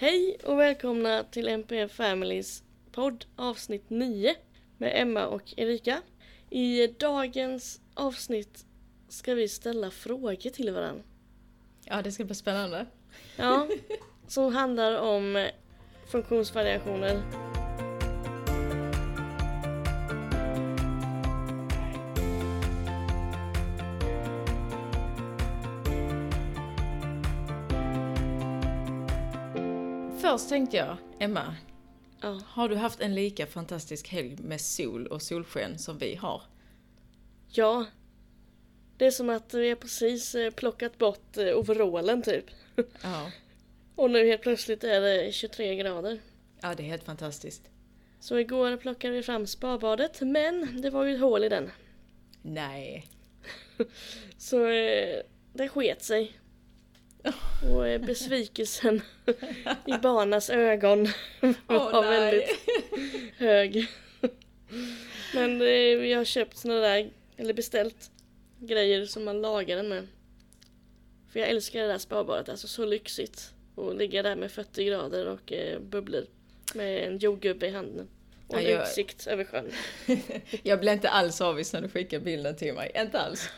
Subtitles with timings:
[0.00, 2.62] Hej och välkomna till MPF Families
[2.92, 4.34] podd avsnitt 9
[4.76, 6.02] med Emma och Erika.
[6.50, 8.64] I dagens avsnitt
[9.08, 11.02] ska vi ställa frågor till varandra.
[11.84, 12.86] Ja, det ska bli spännande.
[13.36, 13.68] Ja,
[14.26, 15.48] som handlar om
[16.12, 17.22] funktionsvariationer.
[30.38, 31.56] Först tänkte jag, Emma,
[32.20, 36.42] Ja, har du haft en lika fantastisk helg med sol och solsken som vi har?
[37.48, 37.86] ja.
[38.96, 42.44] Det är som att vi har precis eh, plockat bort eh, overallen typ.
[43.02, 43.30] Ja.
[43.94, 46.20] Och nu helt plötsligt är det 23 grader.
[46.60, 47.70] Ja, det är helt fantastiskt.
[48.20, 51.70] Så igår plockade vi fram spabadet men det var ju ett hål i den.
[52.42, 53.06] Nej.
[54.38, 56.38] Så eh, det sket sig.
[57.74, 59.02] Och eh, besvikelsen
[59.86, 61.08] i barnas ögon
[61.66, 62.20] var nej.
[62.20, 62.58] väldigt
[63.36, 63.86] hög.
[65.34, 68.10] Men eh, vi har köpt såna där, eller beställt
[68.60, 70.06] grejer som man lagar den med.
[71.32, 73.54] För jag älskar det där spabadet, alltså så lyxigt.
[73.74, 76.26] Och ligga där med 40 grader och eh, bubblor.
[76.74, 78.08] Med en jordgubbe i handen.
[78.46, 79.70] Och en jag- utsikt över sjön.
[80.62, 82.92] Jag blev inte alls avis när du skickade bilden till mig.
[82.94, 83.50] Inte alls.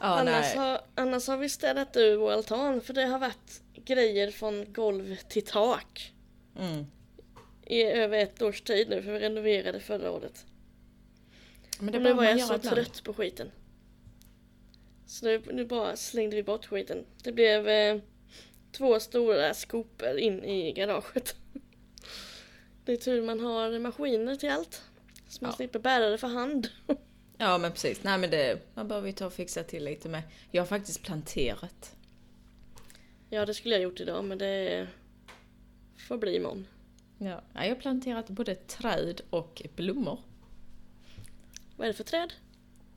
[0.00, 4.30] Ja, annars, har, annars har vi städat ur vår altan för det har varit grejer
[4.30, 6.12] från golv till tak.
[6.58, 6.86] Mm.
[7.66, 10.44] i över ett års tid nu för vi renoverade förra året.
[11.78, 12.74] Men det Och nu var jag så ibland.
[12.76, 13.50] trött på skiten.
[15.06, 17.04] Så nu, nu bara slängde vi bort skiten.
[17.22, 17.98] Det blev eh,
[18.72, 21.34] två stora skopor in i garaget.
[22.84, 24.82] Det är tur man har maskiner till allt.
[25.28, 25.56] Så man Ja.
[25.56, 26.68] slipper bära det för hand.
[27.40, 28.02] Ja, men precis.
[28.02, 30.22] Nej, men det, man behöver ju ta och fixa till lite med.
[30.50, 31.96] Jag har faktiskt planterat.
[33.30, 34.88] Ja det skulle jag gjort idag men det
[36.08, 36.66] får bli imorgon.
[37.18, 37.42] Ja.
[37.54, 40.18] Ja, jag har planterat både träd och blommor.
[41.76, 42.32] Vad är det för träd?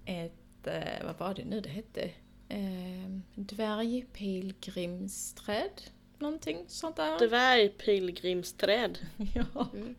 [0.06, 2.02] ett, eh, vad var det nu det hette?
[2.50, 5.82] Eh, dvärgpilgrimsträd?
[6.20, 7.28] Någonting sånt där.
[7.28, 8.98] Dvärgpilgrimsträd.
[9.36, 9.68] Ja.
[9.74, 9.96] Mm.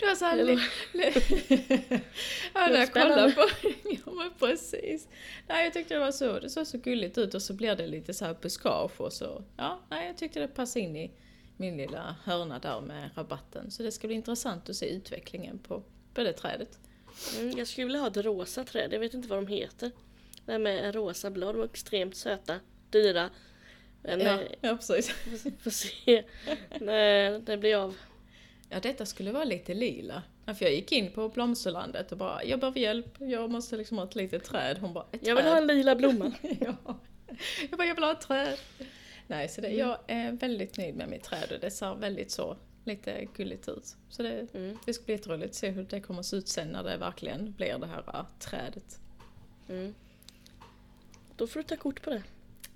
[0.00, 0.36] Det var såhär...
[0.36, 0.52] Le,
[2.54, 3.48] ja, när jag kollade på...
[4.06, 5.08] Ja men precis.
[5.48, 7.86] Nej, jag tyckte det var så, det såg så gulligt ut och så blir det
[7.86, 9.44] lite så här buskage och så.
[9.56, 11.12] Ja, nej, jag tyckte det passade in i
[11.56, 13.70] min lilla hörna där med rabatten.
[13.70, 15.82] Så det ska bli intressant att se utvecklingen på,
[16.14, 16.78] på det trädet.
[17.38, 19.90] Mm, jag skulle vilja ha ett rosa träd, jag vet inte vad de heter.
[20.46, 22.60] Det här med rosa blad, de är extremt söta,
[22.90, 23.30] dyra.
[24.02, 25.14] Men Ja, eh, ja precis.
[25.62, 26.24] får se
[26.80, 27.96] när det blir av.
[28.68, 30.22] Ja, detta skulle vara lite lila.
[30.46, 33.98] Ja, För jag gick in på blomsterlandet och bara, jag behöver hjälp, jag måste liksom
[33.98, 34.78] ha ett litet träd.
[34.80, 35.52] Hon bara, ett Jag vill träd?
[35.52, 36.32] ha en lila blomma.
[36.60, 36.96] ja.
[37.70, 38.58] Jag bara, jag vill ha ett träd.
[39.26, 42.56] Nej, så det, jag är väldigt nöjd med mitt träd och det ser väldigt så,
[42.84, 43.96] lite gulligt ut.
[44.08, 46.48] Så det, Mm, det ska bli jätteroligt att se hur det kommer att se ut
[46.48, 49.00] sen när det verkligen blir det här äh, trädet.
[49.68, 49.94] mm.
[51.36, 52.22] Då får du ta kort på det.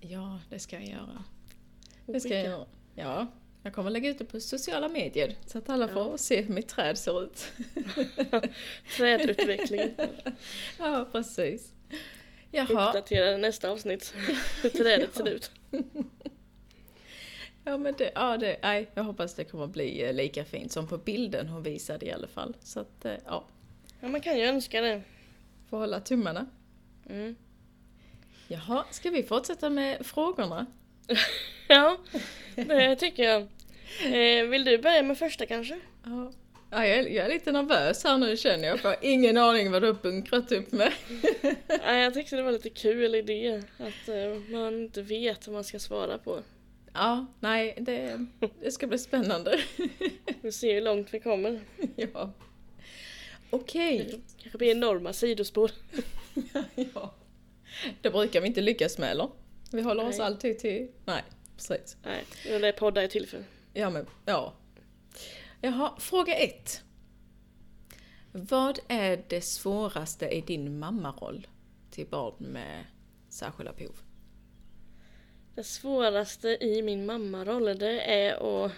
[0.00, 1.25] Ja, det ska jag göra.
[2.06, 2.66] och Det ska jag göra.
[2.94, 3.26] Ja,
[3.68, 5.94] jag kommer lägga ut det på sociala medier så att alla Ja.
[5.94, 7.52] får se hur mitt träd ser ut.
[8.96, 9.94] Trädutveckling.
[10.78, 11.72] Ja, precis.
[12.50, 14.14] Jaha, Uppdatera nästa avsnitt.
[14.62, 15.50] Hur trädet ser ut.
[17.64, 20.86] ja men det, ja det, nej, jag hoppas det kommer bli eh, lika fint som
[20.88, 22.56] på bilden hon visade i alla fall.
[22.62, 23.44] Så att, eh, ja,
[24.00, 25.02] Ja, man kan ju önska det.
[25.70, 26.46] får hålla tummarna.
[27.10, 27.36] Mm.
[28.48, 30.66] Jaha, ska vi fortsätta med frågorna?
[31.68, 31.98] Ja,
[32.54, 33.48] det tycker jag.
[34.04, 35.81] Eh, vill du börja med första kanske?
[36.04, 36.32] Ja.
[36.71, 39.37] Ja, jag, är, jag är lite nervös här nu känner jag, för jag har ingen
[39.37, 40.93] aning vad du har bunkrat upp med.
[41.69, 45.65] Ja, jag tyckte det var lite kul idé att eh, man inte vet vad man
[45.65, 46.41] ska svara på.
[46.94, 48.26] Ja, nej, det,
[48.62, 49.60] det ska bli spännande.
[50.41, 51.60] Vi ser hur långt vi kommer.
[51.97, 52.32] ja.
[53.50, 54.20] Okej.
[54.43, 55.70] Kanske blir enorma sidospår.
[56.94, 57.15] ja.
[58.00, 59.28] Det brukar vi inte lyckas med eller?
[59.72, 60.26] Vi håller oss Nej.
[60.26, 60.88] alltid till...
[61.05, 61.22] Nej,
[61.56, 61.97] precis.
[62.05, 63.44] Nej, det är det poddar är till för.
[63.78, 64.54] Ja, men ja.
[65.60, 66.82] Jaha, fråga ett.
[68.32, 71.46] Vad är det svåraste i din mammaroll
[71.90, 72.84] till barn med
[73.28, 73.96] särskilda behov?
[75.54, 78.72] Det svåraste i min mammaroll det är att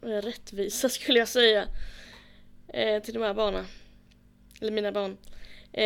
[0.00, 1.68] rättvisa skulle jag säga.
[2.68, 3.64] Eh, till de här barnen.
[4.60, 5.16] Eller mina barn.
[5.72, 5.84] Eh,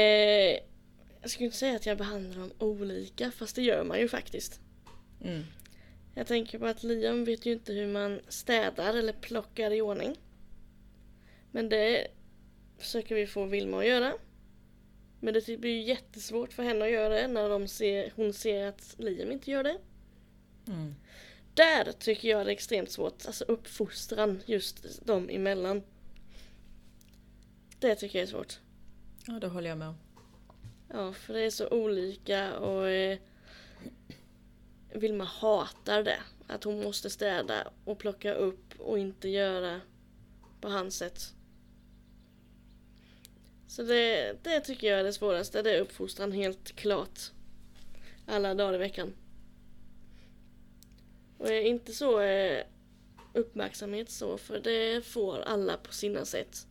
[1.20, 4.60] jag skulle inte säga att jag behandlar dem olika fast det gör man ju faktiskt.
[5.20, 5.44] Mm.
[6.14, 10.16] Jag tänker på att Liam vet ju inte hur man städar eller plockar i ordning.
[11.50, 12.06] Men det
[12.78, 14.12] försöker vi få Vilma att göra.
[15.20, 18.66] Men det blir ju jättesvårt för henne att göra det när de ser, hon ser
[18.66, 19.78] att Liam inte gör det.
[20.69, 20.94] Mm.
[21.55, 25.82] Där tycker jag det är extremt svårt, alltså uppfostran just dem emellan.
[27.78, 28.58] Det tycker jag är svårt.
[29.26, 29.99] Ja, det håller jag med om.
[30.88, 33.19] Ja, för det är så olika och eh,
[34.94, 36.23] Vilma hatar det.
[36.46, 39.81] Att hon måste städa och plocka upp och inte göra
[40.61, 41.35] på hans sätt.
[43.67, 45.62] Så det, det tycker jag är det svåraste.
[45.62, 47.20] Det är uppfostran helt klart.
[48.26, 49.12] Alla dagar i veckan.
[51.38, 52.64] Och är inte så eh,
[53.32, 56.67] uppmärksamhet så, för det får alla på sina sätt.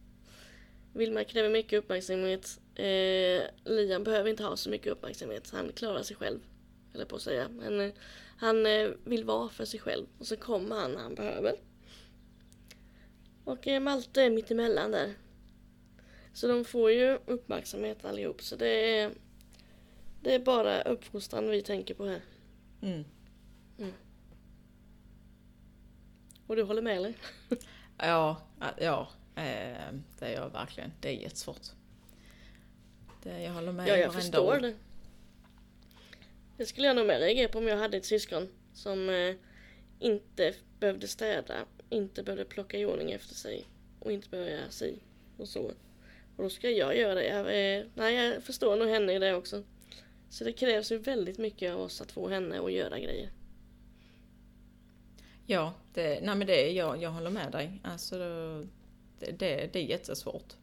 [0.93, 2.59] Vilma kräver mycket uppmärksamhet.
[2.75, 5.49] Eh, Liam behöver inte ha så mycket uppmärksamhet.
[5.53, 6.39] Han klarar sig själv.
[6.93, 7.49] Eller på att säga.
[7.49, 7.93] Men eh,
[8.37, 10.05] han eh, vill vara för sig själv.
[10.19, 11.55] Och så kommer han när han behöver.
[13.43, 15.13] Och eh, Malte är mittemellan där.
[16.33, 18.41] Så de får ju uppmärksamhet allihop.
[18.41, 19.11] Så det är,
[20.21, 22.21] det är bara uppfostran vi tänker på här.
[22.81, 23.03] Mm.
[26.47, 27.13] Och du håller med eller?
[27.97, 28.41] Ja,
[28.77, 30.91] ja, det är jag verkligen.
[31.01, 31.61] Det är jättesvårt.
[33.23, 34.61] Det, jag håller med Ja, jag förstår ord.
[34.61, 34.73] det.
[36.57, 39.35] Det skulle jag nog mer reagera på om jag hade ett syskon som eh,
[39.99, 43.65] inte behövde städa, inte behövde plocka i ordning efter sig
[43.99, 44.97] och inte behövde göra sig
[45.37, 45.71] och så.
[46.35, 47.25] Och då ska jag göra det.
[47.27, 49.63] Jag, eh, nej, jag förstår nog henne i det också.
[50.29, 53.29] Så det krävs ju väldigt mycket av oss att få henne att göra grejer.
[55.45, 57.81] Ja, det, nej men det, jag, jag håller med dig.
[57.83, 58.17] Alltså,
[59.19, 60.53] det, det, det är jättesvårt.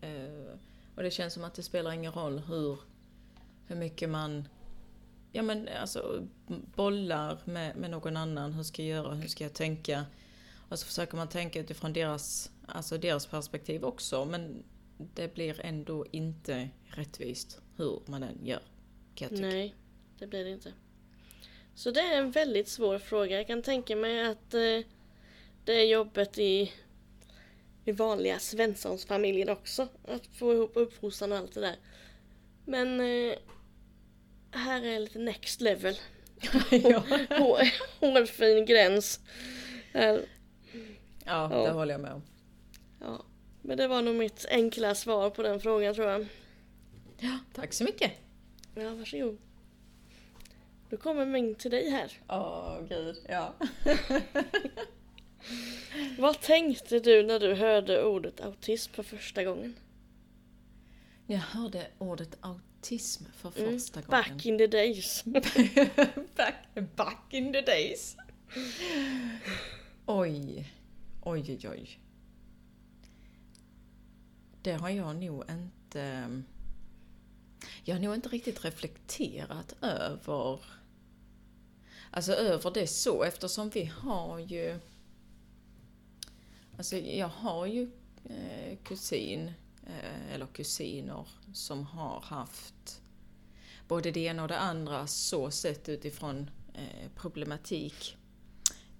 [0.00, 0.54] Eh,
[0.96, 2.78] och det känns som att det spelar ingen roll hur,
[3.66, 4.48] hur mycket man
[5.38, 6.26] ja, men, alltså,
[6.74, 8.52] bollar med, med någon annan.
[8.52, 9.14] Hur ska jag göra?
[9.14, 10.04] Hur ska jag tänka?
[10.68, 14.24] Och så försöker man tänka utifrån deras, alltså deras perspektiv också.
[14.24, 14.62] Men
[15.14, 18.62] det blir ändå inte rättvist hur man än gör.
[19.14, 19.46] Kan jag tycka.
[19.46, 19.74] Nej,
[20.18, 20.72] det blir det inte.
[21.74, 23.36] Så det är en väldigt svår fråga.
[23.36, 24.80] Jag kan tänka mig att eh,
[25.64, 26.72] det är jobbet i,
[27.84, 29.88] i vanliga Svenssonsfamiljer också.
[30.08, 31.76] Att få ihop uppfostran och allt det där.
[32.64, 33.38] Men eh,
[34.50, 35.98] här är lite next level.
[36.70, 37.02] ja.
[37.38, 37.60] Hår,
[38.00, 39.20] hårfin gräns.
[39.92, 40.24] Här,
[41.24, 41.62] ja, Ja.
[41.66, 42.22] det håller jag med om.
[43.00, 43.24] ja.
[43.62, 46.26] Men det var nog mitt enkla svar på den frågan tror jag.
[47.54, 48.12] Tack så mycket.
[48.74, 49.38] Ja, varsågod.
[50.90, 52.12] Då kommer min till dig här.
[52.28, 53.16] Åh, gud.
[53.28, 53.54] Ja.
[56.18, 59.74] Vad tänkte du när du hörde ordet autism för första gången?
[61.30, 64.10] Jag hörde ordet autism för Mm, första gången.
[64.10, 65.24] Back in the days.
[66.36, 66.54] back,
[66.96, 68.16] back in the days.
[70.06, 70.72] Oj,
[71.22, 72.00] oj, oj, oj.
[74.62, 76.42] Det har jag nog inte...
[77.84, 80.60] Jag har nog inte riktigt reflekterat över...
[82.10, 84.80] Alltså över det så eftersom vi har ju...
[86.76, 87.90] Alltså jag har ju
[88.24, 89.52] eh, kusin,
[90.32, 93.02] eller kusiner, som har haft
[93.88, 98.16] både det ena och det andra så sett utifrån eh, problematik.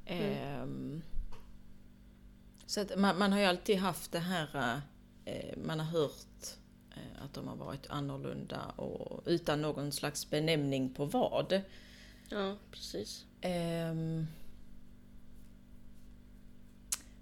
[0.06, 1.02] Ehm,
[2.66, 4.80] så att man, man har ju alltid haft det här,
[5.24, 6.56] eh, man har hört
[6.90, 11.60] eh, att de har varit annorlunda och utan någon slags benämning på vad.
[12.28, 13.24] Ja, precis.
[13.40, 14.26] Ehm,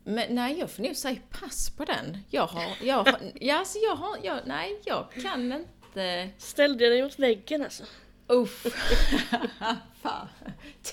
[0.08, 2.18] men nej, jag får nog säga pass på den.
[2.30, 6.28] Jag har, jag har, ja, alltså jag har, jag, nej, jag kan inte.
[6.38, 7.84] Ställde jag dig mot väggen alltså?
[8.26, 8.66] Uff.
[10.02, 10.28] Fan.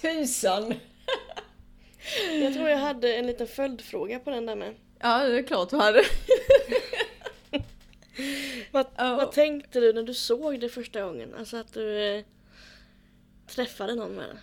[0.02, 0.74] Tusan.
[2.42, 4.76] Jag tror jag hade en liten följdfråga på den där med.
[5.00, 6.04] Ja, det är klart du hade.
[8.72, 9.16] Vad, Ja.
[9.16, 11.34] vad tänkte du när du såg det första gången?
[11.40, 12.24] Alltså att du eh,
[13.48, 14.38] träffade någon med det.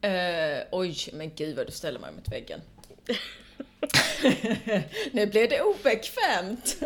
[0.00, 2.60] Eh, oj, men gud vad du ställer mig mot väggen.
[5.12, 6.82] nu blev det obekvämt.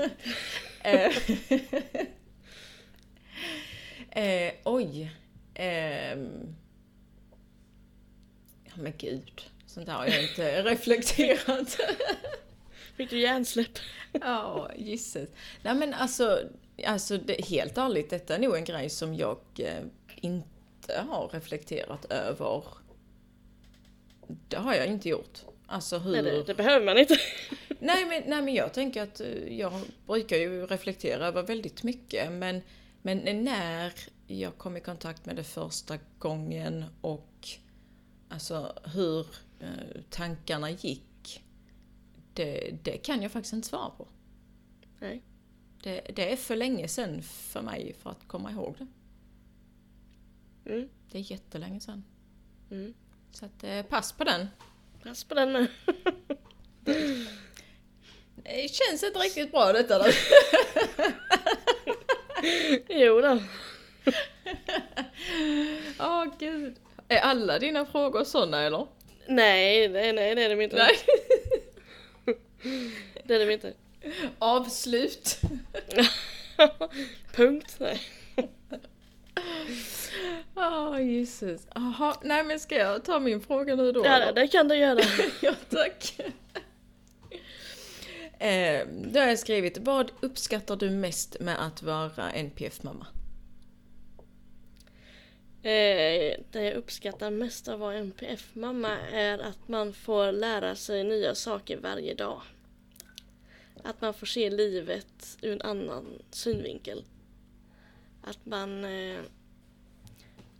[0.82, 1.16] Eh,
[4.24, 5.12] eh, oj.
[5.54, 6.56] Ehm.
[8.64, 11.80] ja men gud, sånt där har jag inte reflekterat.
[12.96, 13.78] Fick du hjärnsläpp?
[14.12, 15.30] Ja, gisses.
[15.62, 16.48] Nej men alltså,
[16.86, 19.38] alltså det, helt ärligt, detta är nog en grej som jag
[20.20, 22.64] inte har reflekterat över.
[24.48, 25.38] Det har jag inte gjort.
[25.66, 26.12] Alltså hur...
[26.12, 27.16] Nej, det, det behöver man inte.
[27.78, 29.72] Nej men, nej men jag tänker att eh, jag
[30.06, 32.62] brukar ju reflektera över väldigt mycket men,
[33.02, 33.92] men när
[34.26, 37.48] jag kom i kontakt med det första gången och
[38.28, 39.26] alltså hur
[39.60, 41.42] eh, tankarna gick
[42.34, 44.08] det, det kan jag faktiskt inte svara på.
[44.98, 45.22] Nej.
[45.82, 48.86] Det, det är för länge sedan för mig för att komma ihåg det.
[50.72, 50.88] Mm.
[51.10, 52.04] Det är jättelänge sedan.
[52.70, 52.94] Mm.
[53.32, 54.48] Så att, eh, pass på den.
[55.02, 55.66] Pass på den nu.
[58.36, 60.04] Det känns inte riktigt bra detta då.
[62.88, 63.38] jo då.
[66.00, 66.76] Åh gud.
[67.08, 68.86] Är alla dina frågor sådana eller?
[69.28, 70.76] Nej, nej, nej det är de inte.
[70.76, 70.98] Nej.
[73.24, 73.72] Det är de inte.
[74.38, 75.40] Avslut.
[77.32, 77.76] Punkt.
[77.78, 78.00] Nej.
[80.54, 81.66] Åh Jesus.
[81.74, 84.04] Jaha, nej men ska jag ta min fråga nu då?
[84.04, 85.00] Ja, det kan du göra.
[85.42, 86.20] ja tack.
[88.42, 93.06] Eh, då har jag skrivit, vad uppskattar du mest med att vara NPF-mamma?
[95.62, 101.04] Eh, det jag uppskattar mest av att vara NPF-mamma är att man får lära sig
[101.04, 102.42] nya saker varje dag.
[103.84, 107.04] Att man får se livet ur en annan synvinkel.
[108.22, 108.84] Att man...
[108.84, 109.20] Eh,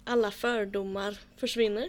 [0.04, 1.88] alla fördomar försvinner.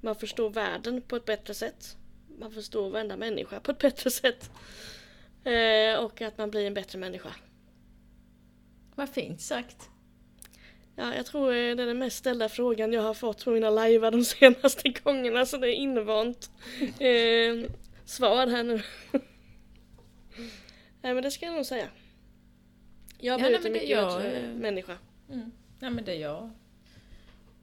[0.00, 1.96] Man förstår världen på ett bättre sätt.
[2.38, 4.50] Man förstår varenda människa på ett bättre sätt.
[5.44, 7.34] Eh, och att man blir en bättre människa.
[8.94, 9.88] Vad fint sagt.
[10.96, 13.70] Ja, jag tror eh, det är den mest ställda frågan jag har fått på mina
[13.70, 17.70] live de senaste gångerna så det är invant eh,
[18.04, 18.82] svar här nu.
[21.02, 21.88] Nej men det ska jag nog säga.
[23.18, 24.98] Jag har Ja, blivit nej, en mycket jag, bättre människa.
[25.30, 25.52] Mm.
[25.78, 26.50] Nej men det jag...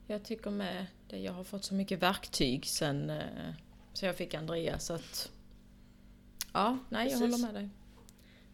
[0.07, 3.53] Jag tycker med det, jag har fått så mycket verktyg sen eh,
[3.93, 5.31] så jag fick Andreas så att...
[6.53, 7.35] Ja, nej jag Precis.
[7.35, 7.69] håller med dig.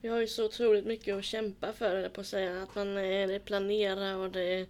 [0.02, 2.64] Vi har ju så otroligt mycket att kämpa för det på att säga.
[2.64, 4.68] Att man det är planera och det är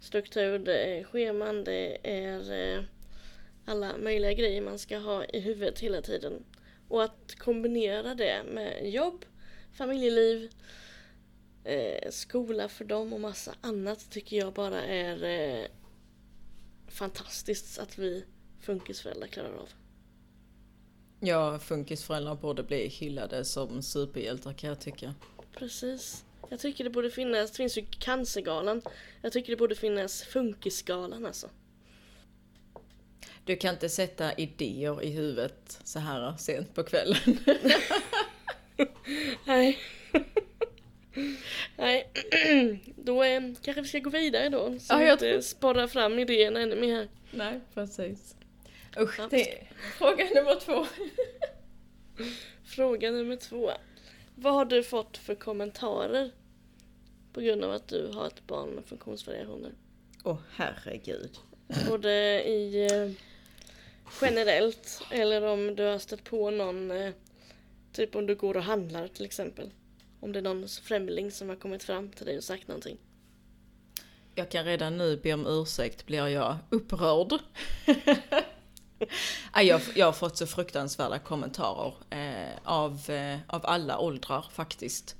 [0.00, 2.84] struktur, det är scheman, det är eh,
[3.64, 6.44] alla möjliga grejer man ska ha i huvudet hela tiden.
[6.88, 9.24] Och att kombinera det med jobb,
[9.72, 10.50] familjeliv,
[11.64, 15.68] eh, skola för dem och massa annat tycker jag bara är
[16.88, 18.24] fantastiskt att vi
[18.60, 19.68] funkisföräldrar klarar av.
[21.20, 25.14] Ja, funkisföräldrar borde bli hyllade som superhjältar kan jag tycka.
[25.52, 26.24] Precis.
[26.50, 28.82] Jag tycker det borde finnas, det finns ju Cancergalan.
[29.22, 31.50] Jag tycker det borde finnas Funkisgalan alltså.
[33.44, 37.16] Du kan inte sätta idéer i huvudet så här sent på kvällen.
[39.44, 39.78] Nej.
[41.76, 42.08] Nej.
[42.96, 44.78] Då eh, kanske vi ska gå vidare då.
[44.78, 47.08] Så Ja, vi inte tror- sporrar fram idéerna ännu mer.
[47.30, 48.34] Nej, precis.
[49.00, 49.28] Usch, Ja.
[49.30, 49.66] det
[49.98, 50.86] fråga nummer två.
[52.64, 53.70] Fråga nummer två.
[54.34, 56.30] Vad har du fått för kommentarer
[57.32, 59.72] på grund av att du har ett barn med funktionsvariationer?
[60.24, 61.38] Åh herregud.
[61.88, 62.10] Både
[62.48, 63.10] i eh,
[64.20, 67.12] generellt eller om du har stött på någon, eh,
[67.92, 69.70] typ om du går och handlar till exempel.
[70.20, 72.98] Om det är någon främling som har kommit fram till dig och sagt någonting.
[74.34, 77.32] Jag kan redan nu be om ursäkt, blir jag upprörd.
[79.54, 85.16] Jag, jag har fått så fruktansvärda kommentarer eh, av, eh, av alla åldrar faktiskt.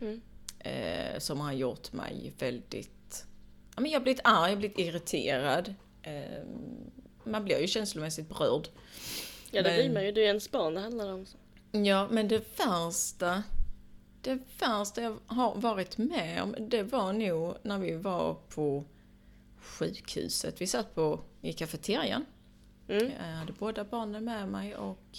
[0.00, 0.20] Mm.
[0.58, 3.26] Eh, som har gjort mig väldigt...
[3.74, 5.74] Ja, men jag har blivit arg, jag har blivit irriterad.
[6.02, 6.42] Eh,
[7.24, 8.68] man blir ju känslomässigt berörd.
[9.50, 11.26] Ja det Men- blir man ju, det är ju ens barn det handlar om.
[11.26, 11.36] Så.
[11.72, 13.42] Ja, men det värsta,
[14.24, 18.84] det värsta jag har varit med om, det var nog när vi var på
[19.58, 20.60] sjukhuset.
[20.60, 22.24] Vi satt på, i kafeterian.
[22.88, 23.12] Mm.
[23.18, 25.18] Jag hade båda barnen med mig och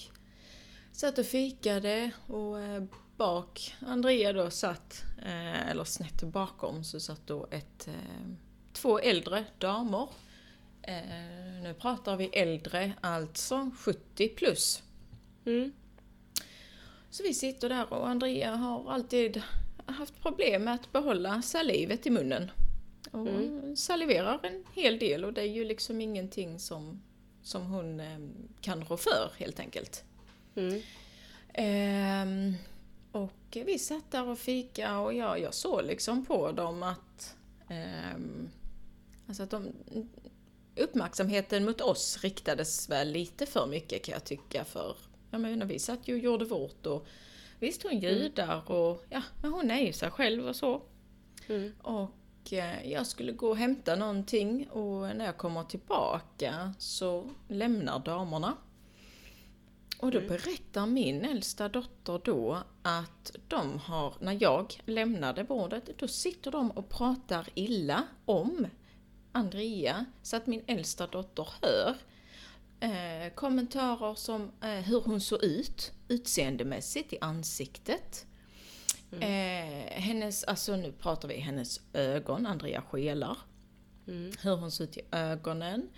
[0.91, 2.83] satt och fikade och eh,
[3.17, 8.27] bak, Andrea då satt, eh, eller snett bakom, så satt då ett, eh,
[8.73, 10.09] två äldre damer.
[11.63, 14.83] Nu pratar vi äldre, alltså 70 plus.
[15.45, 15.71] Mm.
[17.15, 19.41] Så vi sitter där och Andrea har alltid
[19.85, 22.51] haft problem med att behålla salivet i munnen.
[23.11, 23.75] Och Mm.
[23.75, 27.01] saliverar en hel del och det är ju liksom ingenting som,
[27.43, 28.19] som hon eh,
[28.61, 30.03] kan rå för helt enkelt.
[30.55, 30.81] Mm.
[31.53, 32.53] Ehm,
[33.11, 37.35] och vi satt där och fika och jag, jag såg liksom på dem att,
[37.69, 38.49] ehm,
[39.27, 39.71] alltså att de,
[40.75, 44.95] uppmärksamheten mot oss riktades väl lite för mycket kan jag tycka för
[45.43, 47.07] jag menar, vi satt ju och gjorde vårt och
[47.59, 50.81] visst hon ljudar och ja, men hon är ju sig själv och så.
[51.47, 51.71] Mm.
[51.81, 57.99] Och eh, jag skulle gå och hämta någonting och när jag kommer tillbaka så lämnar
[57.99, 58.57] damerna.
[59.99, 66.07] Och då berättar min äldsta dotter då att de har, när jag lämnade bordet, då
[66.07, 68.67] sitter de och pratar illa om
[69.31, 71.95] Andrea så att min äldsta dotter hör
[72.79, 78.25] eh, kommentarer som eh, hur hon såg ut utseendemässigt i ansiktet.
[79.11, 83.37] Eh, hennes, alltså nu pratar vi hennes ögon, Andrea skelar.
[84.07, 84.31] Mm.
[84.41, 85.89] Hur hon såg ut i ögonen.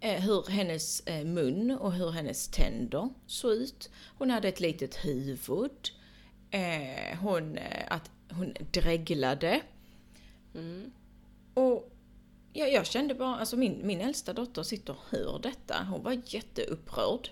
[0.00, 3.90] Eh, hur hennes eh, mun och hur hennes tänder såg ut.
[4.18, 5.90] Hon hade ett litet huvud.
[6.50, 9.60] Eh, hon, eh, att hon dreglade.
[10.54, 10.92] Mm.
[11.54, 11.95] Och
[12.58, 15.84] ja, jag kände bara, alltså min, min äldsta dotter sitter och hör detta.
[15.90, 17.28] Hon var jätteupprörd.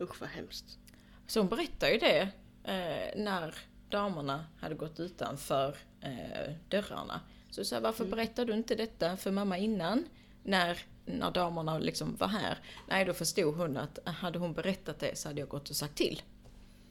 [0.00, 0.78] Usch vad hemskt.
[1.26, 2.20] Så hon berättade ju det
[2.64, 3.54] eh, när
[3.88, 7.20] damerna hade gått utanför eh, dörrarna.
[7.50, 10.04] Så sa, varför berättade du inte detta för mamma innan?
[10.42, 12.58] När, när damerna liksom var här.
[12.88, 15.76] Nej, då förstod hon att eh, hade hon berättat det så hade jag gått och
[15.76, 16.22] sagt till.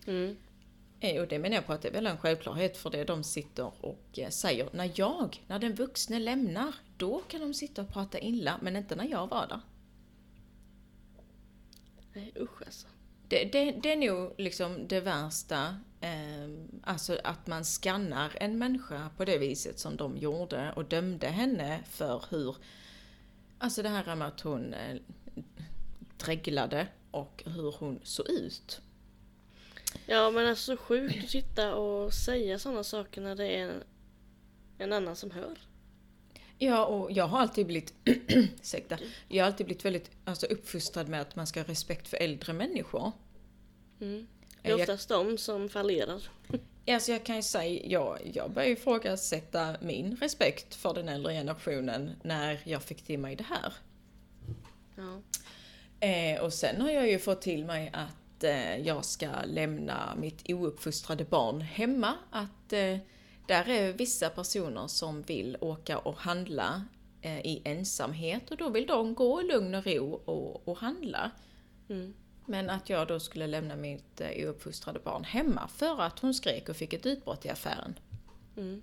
[0.07, 0.37] Mm.
[0.99, 3.23] Eh, Och det menar jag på att det är väl en självklarhet för det de
[3.23, 4.69] sitter och eh, säger.
[4.73, 8.95] När jag, när den vuxne lämnar, då kan de sitta och prata illa, men inte
[8.95, 9.61] när jag var där.
[12.13, 12.87] Nej usch alltså.
[13.27, 16.49] Det, det, det är nog liksom det värsta, eh,
[16.83, 21.83] alltså att man skannar en människa på det viset som de gjorde och dömde henne
[21.89, 22.55] för hur,
[23.57, 24.97] alltså det här med att hon eh,
[26.17, 28.81] dreglade och hur hon såg ut.
[30.05, 33.83] Ja men alltså så sjukt att sitta och säga sådana saker när det är en,
[34.77, 35.57] en annan som hör.
[36.57, 37.93] Ja, och jag har alltid blivit,
[38.27, 42.17] ursäkta, jag har alltid blivit väldigt alltså, uppfostrad med att man ska ha respekt för
[42.17, 43.11] äldre människor.
[44.01, 44.27] Mm.
[44.61, 46.21] Det är Jag- oftast de som fallerar.
[46.87, 52.11] Alltså jag kan ju säga, jag, jag började ifrågasätta min respekt för den äldre generationen
[52.23, 53.73] när jag fick till mig det här.
[54.95, 55.21] Ja.
[56.07, 60.49] Eh, och sen har jag ju fått till mig att eh, jag ska lämna mitt
[60.51, 62.13] ouppfostrade barn hemma.
[62.31, 62.97] Att eh,
[63.47, 66.85] där är vissa personer som vill åka och handla
[67.21, 71.31] eh, i ensamhet och då vill de gå i lugn och ro och, och handla.
[71.89, 72.13] Mm.
[72.45, 76.69] Men att jag då skulle lämna mitt eh, ouppfostrade barn hemma för att hon skrek
[76.69, 77.99] och fick ett utbrott i affären.
[78.57, 78.81] Mm.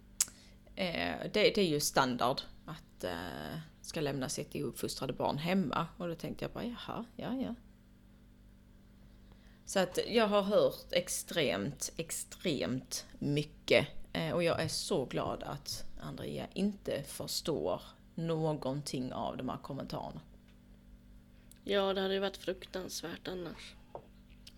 [0.76, 5.86] Eh, det, det är ju standard att eh, ska lämna sitt ouppfostrade barn hemma.
[5.96, 7.54] Och då tänkte jag bara, jaha, ja, ja.
[9.64, 13.88] Så att jag har hört extremt, extremt mycket.
[14.12, 17.82] Eh, och jag är så glad att Andrea inte förstår
[18.14, 20.20] någonting av de här kommentarerna.
[21.64, 23.74] ja det hade ju varit fruktansvärt annars.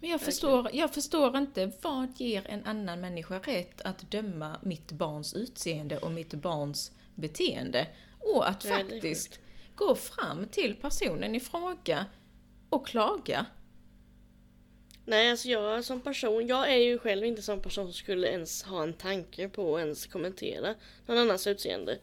[0.00, 4.92] Men jag förstår, jag förstår inte, vad ger en annan människa rätt att döma mitt
[4.92, 7.88] barns utseende och mitt barns beteende?
[8.18, 9.40] Och att faktiskt
[9.74, 12.06] gå fram till personen i fråga
[12.68, 13.46] och klaga.
[15.04, 18.62] Nej alltså jag som person, jag är ju själv inte som person som skulle ens
[18.62, 20.74] ha en tanke på att ens kommentera
[21.06, 21.98] någon annans utseende.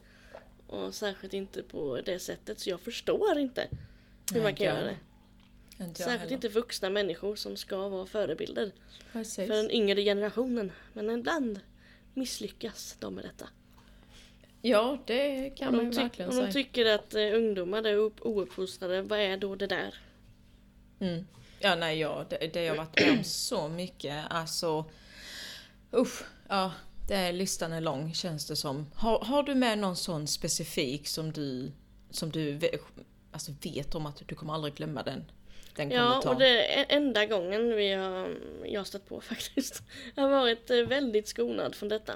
[0.66, 4.74] Och särskilt inte på det sättet, så jag förstår inte hur Nej, man kan jag-
[4.76, 4.96] göra det.
[5.84, 6.32] Inte Särskilt heller.
[6.34, 8.72] inte vuxna människor som ska vara förebilder
[9.12, 9.34] Precis.
[9.48, 10.72] för den yngre generationen.
[10.92, 11.60] Men ibland
[12.14, 13.48] misslyckas de med detta.
[14.62, 16.52] Ja, det kan Om man de, ju verkligen om de säga.
[16.52, 19.94] tycker att eh, ungdomar är upp- ouppfostrade, vad är då det där?
[21.00, 21.26] Mm.
[21.62, 24.24] Ja, nej, ja, det, det har jag varit med om så mycket.
[24.30, 24.84] Alltså,
[25.92, 26.72] usch, ja,
[27.08, 28.86] det är, listan är lång känns det som.
[28.94, 31.72] Har, har du med någon sån specifik som du,
[32.10, 32.60] som du
[33.32, 35.24] alltså, vet om att du kommer aldrig glömma den,
[35.76, 39.82] den Ja, och det är enda gången vi har, jag har stött på faktiskt.
[40.14, 42.14] Jag har varit eh, väldigt skonad från detta.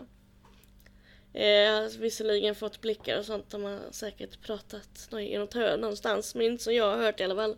[1.32, 5.80] Eh, Jag har visserligen fått blickar och sånt, de har säkert pratat i något hörn
[5.80, 7.56] någonstans, men inte som jag har hört i alla fall.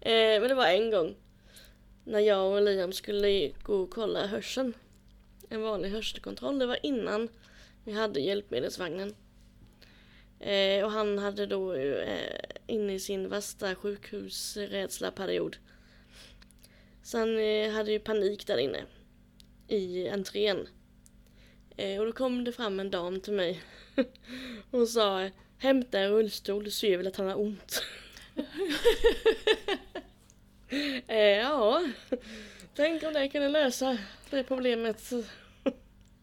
[0.00, 1.16] Eh, Men det var en gång
[2.04, 4.74] när jag och Liam skulle gå och kolla hörseln.
[5.48, 7.28] En vanlig hörselkontroll, det var innan
[7.84, 9.14] vi hade hjälpmedelsvagnen.
[10.40, 15.56] Eh, och han hade då eh, inne i sin värsta sjukhusrädsla-period.
[17.02, 18.84] Så han eh, hade ju panik där inne.
[19.68, 20.68] I entrén.
[21.76, 23.62] Eh, och då kom det fram en dam till mig.
[24.70, 25.30] och sa
[25.60, 27.82] Hämta en rullstol, du ser väl att han har ont.
[31.06, 31.82] eh, ja,
[32.74, 33.98] tänk om det kunde lösa
[34.30, 35.12] det problemet.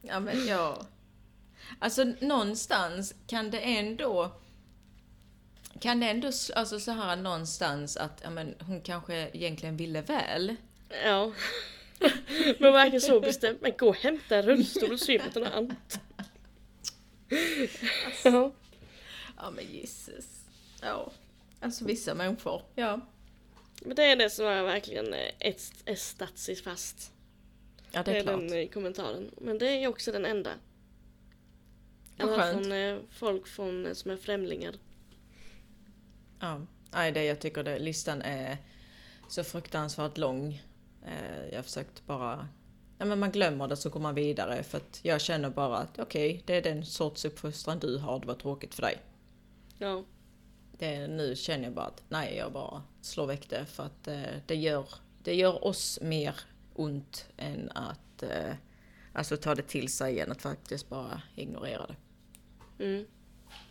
[0.01, 0.85] Ja, men ja.
[1.79, 4.31] Alltså någonstans kan det ändå
[5.79, 10.55] kan det ändå, alltså så här någonstans att ja, men, hon kanske egentligen ville väl.
[11.03, 11.31] Ja.
[12.59, 13.61] Men verkligen så bestämt.
[13.61, 15.99] Men gå och hämta en rullstol och se att han har ont.
[18.23, 18.51] Ja.
[19.37, 20.25] Ja men Jesus.
[20.81, 21.11] Ja.
[21.65, 22.61] Alltså vissa människor.
[22.75, 22.99] Ja.
[23.81, 27.11] Men det är det som är verkligen eh, ett estat sig fast.
[27.91, 28.39] Ja det är klart.
[28.39, 29.31] den eh, kommentaren.
[29.37, 30.51] Men det är också den enda.
[32.17, 32.63] Vad Alla skönt.
[32.63, 34.75] från eh, folk från, eh, som är främlingar.
[36.39, 36.61] Ja.
[36.93, 38.57] Nej det jag tycker det, listan är
[39.29, 40.61] så fruktansvärt lång.
[41.05, 42.47] Eh, Jag har försökt bara
[42.97, 45.99] Ja, men man glömmer det så går man vidare för att jag känner bara att
[45.99, 48.97] okej, det är den sorts uppfostran du har, det var tråkigt för dig.
[49.77, 50.03] Ja.
[50.77, 54.21] Det, nu känner jag bara att nej, jag bara slår väck det för att eh,
[54.45, 54.87] det, gör,
[55.23, 56.35] det gör oss mer
[56.73, 58.53] ont än att eh,
[59.13, 61.95] alltså ta det till sig än att faktiskt bara ignorera det.
[62.85, 63.05] Mm.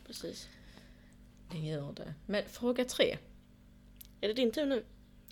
[0.06, 0.48] Precis.
[1.50, 2.14] Det gör det.
[2.26, 3.18] Men fråga tre.
[4.20, 4.84] Är det din tur nu?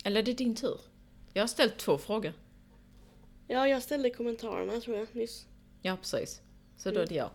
[0.04, 0.80] Eller är det din tur?
[1.32, 2.32] Jag har ställt två frågor.
[3.48, 5.46] Ja, jag ställde kommentarerna tror jag nyss.
[5.82, 6.40] Ja, precis.
[6.76, 7.30] Så då är det jag.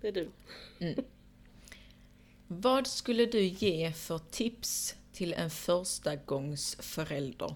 [0.00, 0.28] Det är du.
[2.52, 7.54] Vad skulle du ge för tips till en första gångs förälder?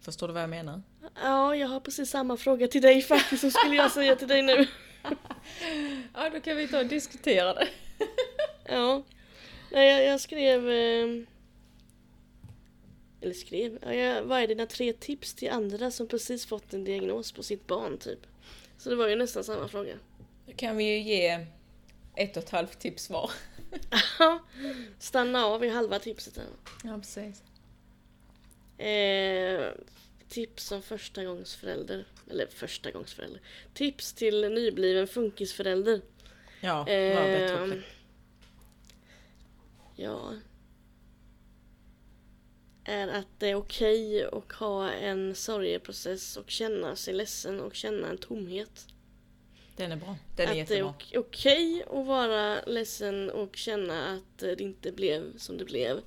[0.00, 0.82] Förstår du vad jag menar?
[1.14, 4.42] Ja, jag har precis samma fråga till dig faktiskt som skulle jag säga till dig
[4.42, 4.66] nu.
[6.14, 7.68] Ja, då kan vi ta och diskutera det.
[8.68, 9.02] Ja.
[9.72, 10.70] Nej, jag, jag skrev...
[10.70, 11.08] Eh,
[13.20, 13.78] eller skrev?
[13.82, 17.42] Ja, jag, vad är dina tre tips till andra som precis fått en diagnos på
[17.42, 18.20] sitt barn typ?
[18.78, 19.94] Så det var ju nästan samma fråga.
[20.46, 21.46] Då kan vi ju ge
[22.16, 23.30] ett och ett halvt tips var.
[24.98, 26.46] Stanna av i halva tipset här.
[26.84, 27.42] Ja, precis.
[28.78, 29.72] Eh,
[30.28, 32.04] tips som förstagångsförälder.
[32.30, 33.40] Eller förstagångsförälder.
[33.74, 36.00] Tips till nybliven funkisförälder.
[36.60, 37.82] Ja, vad bättre
[39.96, 40.32] Ja.
[42.84, 48.08] Är att det är okej att ha en sorgeprocess och känna sig ledsen och känna
[48.08, 48.86] en tomhet.
[49.76, 50.16] Den är bra.
[50.36, 50.90] Den är att det är jättebra.
[50.90, 56.00] ok- okej att vara ledsen och känna att eh, det inte blev som det blev.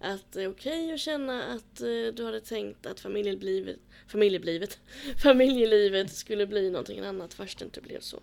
[0.00, 4.78] Att det är okej att känna att eh, du hade tänkt att familjelivet, familjelivet,
[5.22, 8.20] familjelivet skulle bli någonting annat fast det inte blev så.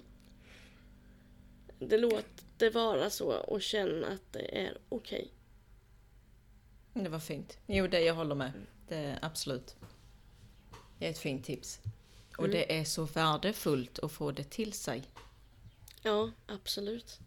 [1.80, 5.32] Det låter vara så och känna att det är okej.
[6.94, 7.58] Det var fint.
[7.68, 8.52] Jo, det jag håller med.
[8.88, 9.76] Det absolut.
[11.00, 11.80] Det är ett fint tips.
[12.38, 12.52] Och Mm.
[12.52, 15.04] det är så värdefullt att få det till sig.
[16.02, 17.20] Ja, absolut.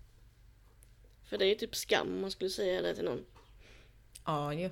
[1.25, 3.25] För det är ju typ skam om man skulle säga det till någon.
[4.25, 4.71] Ja, ju.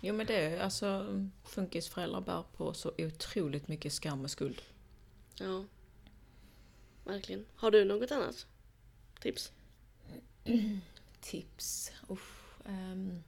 [0.00, 1.06] Jo, men det är alltså
[1.44, 4.62] funkisföräldrar bär på så otroligt mycket skam och skuld.
[5.34, 5.64] Ja.
[7.04, 7.46] Verkligen.
[7.54, 8.46] Har du något annat
[9.20, 9.52] tips?
[11.20, 11.92] Tips?
[12.08, 13.22] Uff, ehm.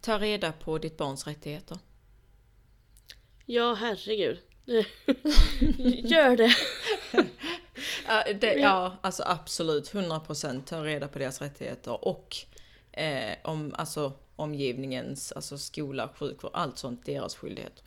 [0.00, 1.78] Ta reda på ditt barns rättigheter.
[3.44, 4.38] Ja, herregud.
[6.04, 6.54] Gör det.
[8.06, 9.92] Ja, det, ja alltså absolut.
[9.92, 12.36] 100% ta reda på deras rättigheter och
[12.92, 17.82] eh, om alltså, omgivningens, alltså skola, sjukvård, allt sånt, deras skyldighet.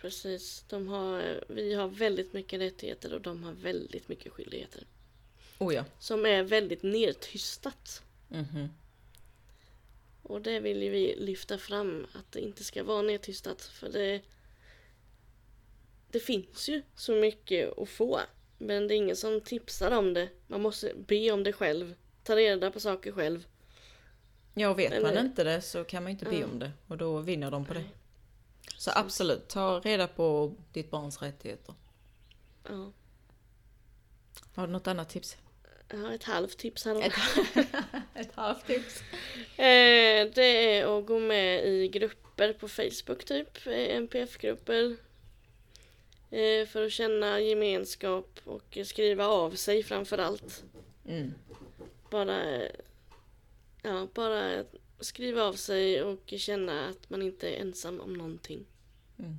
[0.00, 0.64] Precis.
[0.68, 4.84] De har, vi har väldigt mycket rättigheter och de har väldigt mycket skyldigheter.
[5.58, 5.84] Oh ja.
[5.98, 8.02] Som är väldigt nedtystat.
[8.28, 8.68] Mhm.
[10.22, 13.62] Och det vill ju vi lyfta fram att det inte ska vara nedtystat.
[13.62, 14.20] För det,
[16.10, 18.20] det finns ju så mycket att få.
[18.58, 20.28] Men det är ingen som tipsar om det.
[20.46, 21.94] Man måste be om det själv.
[22.22, 23.46] Ta reda på saker själv.
[24.54, 26.44] Ja, vet man Eller- inte det så kan man inte be Ja.
[26.46, 27.84] om det och då vinner de på det.
[28.76, 31.74] Så absolut, ta reda på ditt barns rättigheter.
[32.68, 32.92] Ja.
[34.54, 35.36] Har du något annat tips?
[35.90, 37.02] Jag har ett halvt tips här.
[37.06, 37.12] Ett,
[38.14, 39.00] ett halvt tips.
[39.56, 44.96] Eh, det är att gå med i grupper på Facebook typ, eh, NPF-grupper.
[46.30, 50.64] Eh, för att känna gemenskap och skriva av sig framför allt.
[51.06, 51.34] Mm.
[52.10, 52.62] Bara,
[53.82, 54.64] ja, bara
[55.00, 58.66] skriva av sig och känna att man inte är ensam om någonting.
[59.18, 59.36] Mm.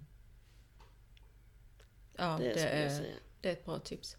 [2.16, 3.16] Ja, Det, det, är, säga.
[3.42, 4.18] det är ett bra tips.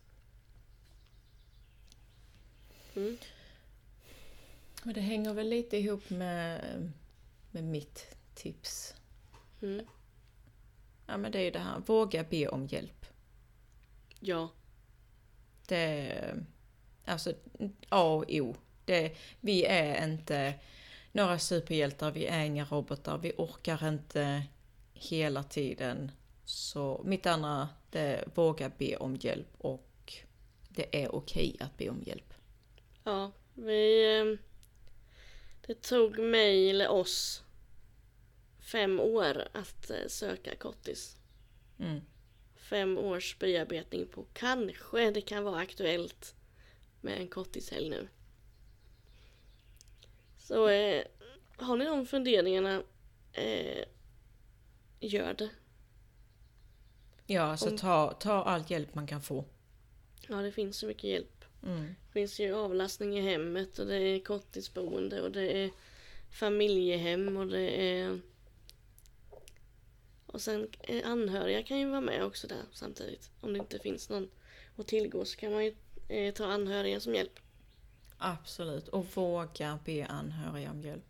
[2.96, 3.18] Mm.
[4.84, 6.64] Och det hänger väl lite ihop med,
[7.50, 8.94] med mitt tips.
[9.62, 9.86] Mm.
[11.10, 13.06] Ja men det är ju det här, våga be om hjälp.
[14.20, 14.48] Ja,
[15.68, 16.14] Det
[17.04, 17.32] alltså
[17.88, 18.56] A och O.
[18.84, 20.54] Det, vi är inte
[21.12, 24.42] några superhjältar, vi är inga robotar, vi orkar inte
[24.92, 26.10] hela tiden.
[26.44, 30.14] Så mitt andra, det är våga be om hjälp och
[30.68, 32.34] det är okej att be om hjälp.
[33.04, 33.32] ja.
[33.54, 34.38] Vi, eh,
[35.66, 37.42] det tog mig eller oss
[38.72, 41.16] fem år att eh, söka kottis.
[41.78, 42.00] Mm.
[42.56, 46.34] fem års bearbetning på kanske det kan vara aktuellt
[47.00, 48.08] med en korttidshelg nu.
[50.38, 51.04] Så eh,
[51.56, 52.82] har ni de funderingarna,
[53.32, 53.84] eh,
[55.00, 55.50] gör det.
[57.26, 59.44] Ja, alltså Om- ta, ta all hjälp man kan få.
[60.28, 61.44] Ja, det finns så mycket hjälp.
[61.62, 61.84] Mm.
[62.06, 65.70] Det finns ju avlastning i hemmet och det är korttidsboende och det är
[66.30, 68.20] familjehem och det är...
[70.32, 73.30] Och sen eh, anhöriga kan ju vara med också där samtidigt.
[73.40, 74.30] Om det inte finns någon
[74.76, 75.74] att tillgå så kan man ju
[76.08, 77.38] eh, ta anhöriga som hjälp.
[78.18, 78.88] Absolut.
[78.88, 81.04] Och våga be anhöriga om hjälp.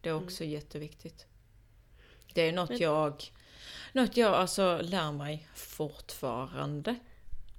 [0.00, 1.26] Det är också jätteviktigt.
[2.34, 3.32] Det är något Men- jag,
[3.92, 6.96] något jag alltså lär mig fortfarande.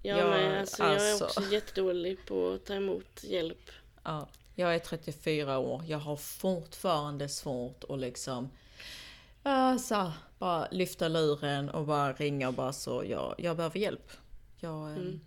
[0.04, 1.26] Jag, Ja, med, alltså, jag är alltså.
[1.26, 3.72] också jättedålig på att ta emot hjälp.
[4.04, 8.50] Ja, jag är 34 år, jag har fortfarande svårt att liksom
[9.44, 10.12] äh, så,
[10.46, 14.12] bara lyfta luren och bara ringa och bara så, jag, jag behöver hjälp.
[14.60, 15.20] Jag, ehm, Mm.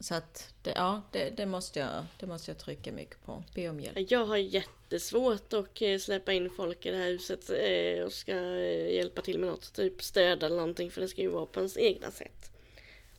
[0.00, 3.44] Så att, det, ja, det, det, måste jag, det måste jag trycka mycket på.
[3.54, 4.10] Be om hjälp.
[4.10, 8.32] Jag har jättesvårt att eh, släppa in folk i det här huset eh, och ska
[8.32, 11.60] eh, hjälpa till med något, typ städa eller någonting för det ska ju vara på
[11.60, 12.52] ens egna sätt.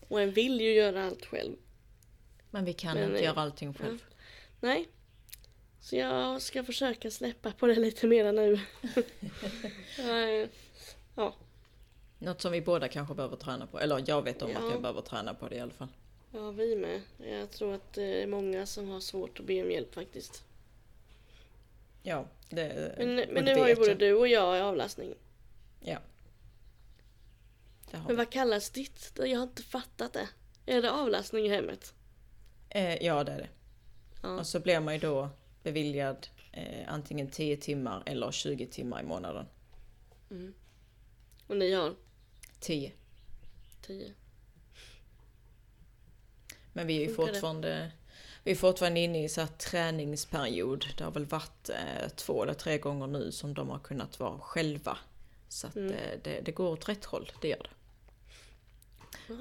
[0.07, 1.55] Och en vill ju göra allt själv.
[2.51, 4.03] Men vi kan Men, inte göra allting själv.
[4.59, 4.87] Nej.
[5.79, 8.59] Så jag ska försöka släppa på det lite mer nu.
[11.15, 11.33] Ja,
[12.19, 13.79] Något som vi båda kanske behöver träna på.
[13.79, 14.57] Eller jag vet om Ja.
[14.57, 15.87] att jag behöver träna på det i alla fall.
[16.31, 17.01] ja, vi med.
[17.17, 20.43] Jag tror att det är många som har svårt att be om hjälp faktiskt.
[22.03, 23.99] Ja, det, Men, men nu har ju både jag.
[23.99, 25.13] du och jag avlastning.
[25.79, 25.97] Ja.
[28.07, 29.11] Men vad kallas ditt?
[29.17, 30.27] Jag har inte fattat det.
[30.65, 31.93] Är det avlastning i hemmet?
[32.69, 33.49] Eh, ja, det är det.
[34.23, 34.39] Ja.
[34.39, 35.29] Och så blir man ju då
[35.63, 39.45] beviljad eh, antingen 10 timmar eller 20 timmar i månaden.
[41.47, 41.95] Och ni har
[42.59, 42.91] 10.
[43.81, 44.13] 10.
[46.73, 47.91] Men vi är ju fortfarande,
[48.43, 50.85] vi är fortfarande inne i så träningsperiod.
[50.97, 54.39] Det har väl varit eh, två eller tre gånger nu som de har kunnat vara
[54.39, 54.97] själva.
[55.49, 55.91] Så att Mm.
[55.91, 57.69] eh, det, det går åt rätt håll, det gör det.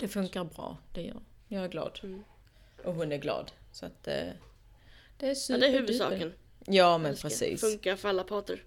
[0.01, 2.01] Det funkar bra, det gör Jag är glad.
[2.03, 2.25] Mm.
[2.85, 3.53] Och hon är glad.
[3.73, 4.15] Så att eh,
[5.19, 6.33] det är Ja, super det är huvudsaken.
[6.67, 7.61] Ja men precis.
[7.61, 8.65] Funkar för alla parter.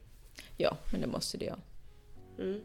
[0.58, 1.60] Ja, men det måste det göra.
[2.40, 2.62] Mm.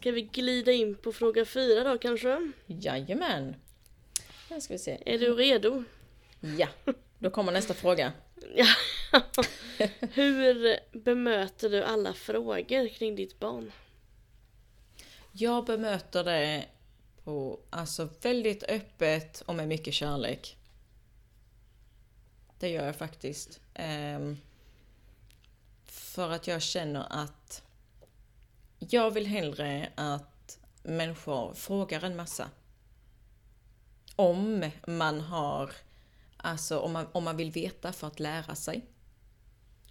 [0.00, 2.52] Ska vi glida in på fråga fyra då kanske?
[2.66, 3.56] Jajamän.
[4.50, 4.98] Nu ska vi se.
[5.06, 5.84] Är du redo?
[6.40, 6.68] Ja,
[7.18, 8.12] då kommer nästa fråga.
[8.54, 8.66] Ja.
[10.12, 13.72] Hur bemöter du alla frågor kring ditt barn?
[15.32, 16.64] Jag bemöter det
[17.24, 20.56] på, alltså väldigt öppet och med mycket kärlek.
[22.58, 23.60] Det gör jag faktiskt.
[23.74, 24.36] Ehm,
[25.86, 27.62] för att jag känner att
[28.88, 32.50] jag vill hellre att människor frågar en massa.
[34.16, 35.72] Om man har,
[36.36, 38.86] alltså om man, om man vill veta för att lära sig.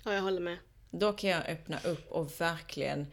[0.03, 0.57] Ja, jag håller med.
[0.91, 3.07] Då kan jag öppna upp och verkligen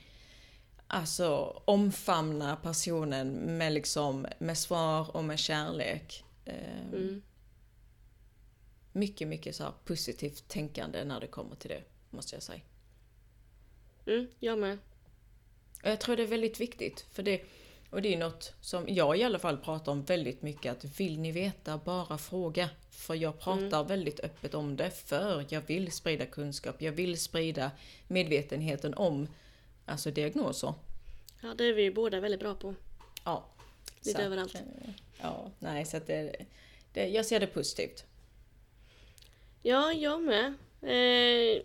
[0.86, 6.24] alltså omfamna personen med liksom med svar och med kärlek.
[6.44, 7.22] Eh, Mm.
[8.92, 12.60] Mycket, mycket så här positivt tänkande när det kommer till det, måste jag säga.
[14.06, 14.78] Mm, jag med.
[15.90, 17.40] Jag tror det är väldigt viktigt, för det,
[17.90, 21.18] och det är något som jag i alla fall pratar om väldigt mycket, att vill
[21.20, 22.70] ni veta, bara fråga.
[22.90, 27.70] För jag pratar väldigt öppet om det, för jag vill sprida kunskap, jag vill sprida
[28.08, 29.28] medvetenheten om
[29.86, 30.74] alltså diagnoser.
[31.42, 32.74] Ja, det är vi ju båda väldigt bra på.
[33.24, 33.44] Ja.
[34.04, 34.54] Lite Så överallt.
[34.54, 34.60] eh,
[35.20, 36.36] Ja, nej så att det,
[36.92, 38.04] det, jag ser det positivt.
[39.62, 40.54] Ja, jag med.
[40.82, 41.62] Eh,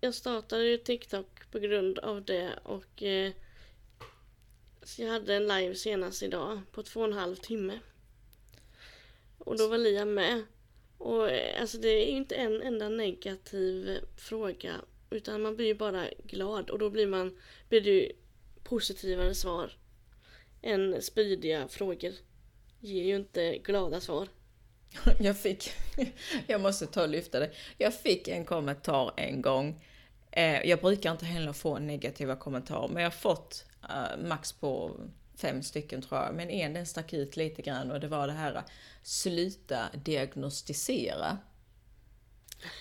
[0.00, 1.26] jag startade ju TikTok
[1.56, 3.32] på grund av det och eh,
[4.82, 7.78] så jag hade en live senast idag på två och en halv timme.
[9.38, 10.42] Och då var Liam med.
[10.98, 14.74] Och eh, alltså det är ju inte en enda negativ fråga
[15.10, 17.38] utan man blir ju bara glad och då blir man
[17.68, 18.12] blir det ju
[18.62, 19.72] positivare svar
[20.62, 22.12] än spydiga frågor.
[22.80, 24.28] Ger ju inte glada svar.
[25.20, 25.70] Jag fick,
[26.46, 27.50] jag måste ta och lyfta det.
[27.78, 29.80] Jag fick en kommentar en gång.
[30.36, 35.00] Eh, Jag brukar inte heller få negativa kommentarer, men jag har fått eh, max på
[35.36, 36.34] fem stycken tror jag.
[36.34, 38.62] Men en den stack ut lite grann och det var det här
[39.02, 41.38] sluta diagnostisera.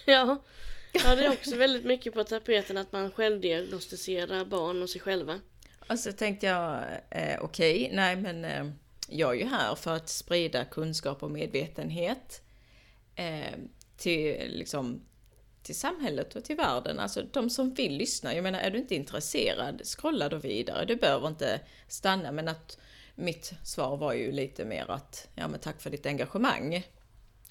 [0.06, 0.44] Ja.
[0.94, 5.40] ja, det är också väldigt mycket på tapeten att man självdiagnostiserar barn och sig själva.
[5.90, 8.66] Och så tänkte jag, eh, okej, nej men eh,
[9.10, 12.42] jag är ju här för att sprida kunskap och medvetenhet
[13.16, 13.60] eh,
[13.98, 15.02] till, liksom,
[15.66, 17.00] till samhället och till världen.
[17.00, 18.36] Alltså de som vill lyssna.
[18.36, 20.86] Jag menar, är du inte intresserad, scrolla då vidare.
[20.86, 22.32] Du behöver inte stanna.
[22.32, 22.78] Men att
[23.16, 26.88] mitt svar var ju lite mer att, ja men tack för ditt engagemang.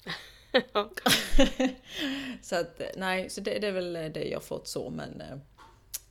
[2.41, 4.89] Så att, nej, så det, det är väl det jag fått så.
[4.89, 5.21] Men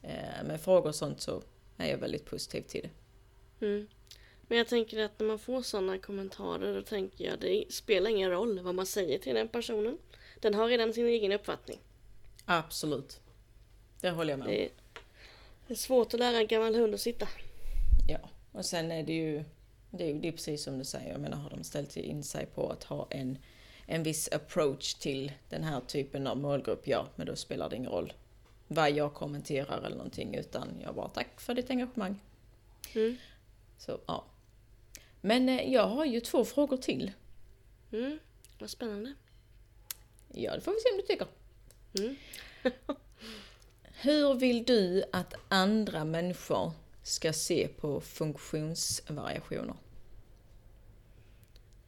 [0.02, 1.42] eh, med frågor och sånt så
[1.76, 3.66] är jag väldigt positiv till det.
[3.66, 3.88] Mm.
[4.48, 8.30] Men jag tänker att när man får sådana kommentarer då tänker jag det spelar ingen
[8.30, 9.98] roll vad man säger till den personen.
[10.40, 11.78] Den har redan sin egen uppfattning.
[12.44, 13.20] Absolut.
[14.00, 14.54] Det håller jag med om.
[15.66, 17.28] Det är, svårt att lära en gammal hund att sitta.
[18.08, 18.18] Ja,
[18.52, 19.44] och sen är det ju
[19.90, 21.12] det är ju det är precis som du säger.
[21.12, 23.38] Jag menar, har de ställt in sig på att ha en,
[23.86, 27.90] en viss approach till den här typen av målgrupp, ja, men då spelar det ingen
[27.90, 28.12] roll
[28.68, 32.20] vad jag kommenterar eller någonting, utan jag bara tack för ditt engagemang.
[32.94, 33.16] Mm.
[33.78, 34.24] Så, ja.
[35.20, 37.12] Men eh, jag har ju två frågor till.
[37.92, 38.18] Mm.
[38.58, 39.14] Vad spännande.
[40.32, 41.26] Ja, det får vi se om du tycker.
[41.98, 42.16] Mm.
[44.00, 49.74] Hur vill du att andra människor ska se på funktionsvariationer?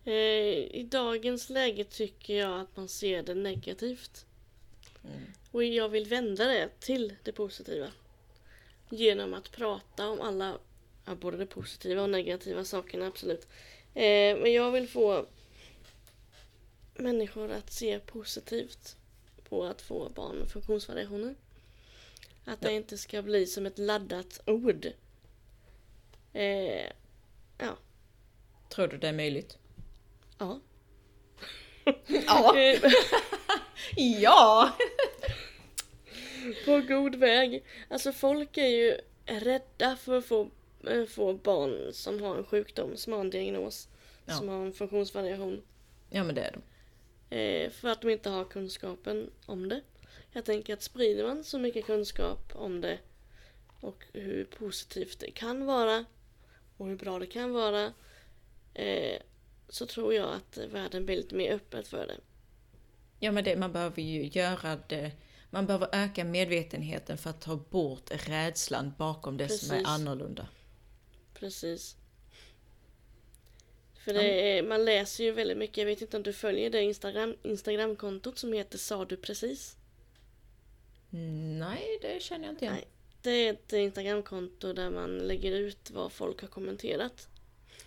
[0.04, 0.12] Eh,
[0.76, 4.26] I dagens läge tycker jag att man ser det negativt.
[5.04, 5.22] Mm.
[5.50, 7.88] Och jag vill vända det till det positiva.
[8.90, 10.58] Genom att prata om alla,
[11.04, 13.48] ja, både det positiva och negativa sakerna absolut.
[13.94, 15.26] Eh, men jag vill få
[16.94, 18.95] människor att se positivt
[19.48, 21.34] på att få barn med funktionsvariationer.
[22.44, 22.76] Att det Ja.
[22.76, 24.86] inte ska bli som ett laddat ord.
[26.32, 26.86] Eh,
[27.58, 27.76] ja.
[28.68, 29.58] Tror du det är möjligt?
[30.38, 30.60] Ja.
[32.26, 32.54] Ja!
[33.96, 34.76] Ja!
[36.64, 37.64] på god väg.
[37.88, 40.50] Alltså folk är ju rädda för att få,
[40.88, 43.88] eh, få barn som har en sjukdom, som har en diagnos,
[44.26, 44.34] Ja.
[44.34, 45.62] som har en funktionsvariation.
[46.10, 46.62] Ja men det är de.
[47.30, 49.80] Eh, för att de inte har kunskapen om det.
[50.32, 52.98] Jag tänker att sprider man så mycket kunskap om det
[53.80, 56.04] och hur positivt det kan vara
[56.76, 57.92] och hur bra det kan vara
[58.74, 59.22] eh,
[59.68, 62.16] så tror jag att världen blir lite mer öppen för det.
[63.18, 65.12] Ja men det, man behöver ju göra det,
[65.50, 69.88] man behöver öka medvetenheten för att ta bort rädslan bakom det som är Precis.
[69.88, 70.48] annorlunda.
[71.34, 71.96] Precis.
[74.06, 76.82] För det är, man läser ju väldigt mycket, jag vet inte om du följer det
[76.82, 79.76] Instagram, Instagramkontot som heter Sa du precis?
[81.12, 82.74] Mm, Nej, det känner jag inte igen.
[82.74, 82.88] Nej.
[83.22, 87.28] Det är ett Instagramkonto där man lägger ut vad folk har kommenterat.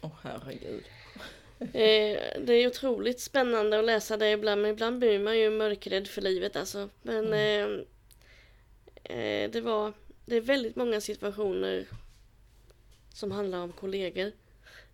[0.02, 0.84] Åh herregud.
[1.60, 6.08] Eh, det är otroligt spännande att läsa det ibland, men ibland blir man ju mörkrädd
[6.08, 6.90] för livet alltså.
[7.02, 7.86] Men eh,
[9.18, 9.94] eh, det var,
[10.26, 11.88] det är väldigt många situationer
[13.14, 14.32] som handlar om kollegor.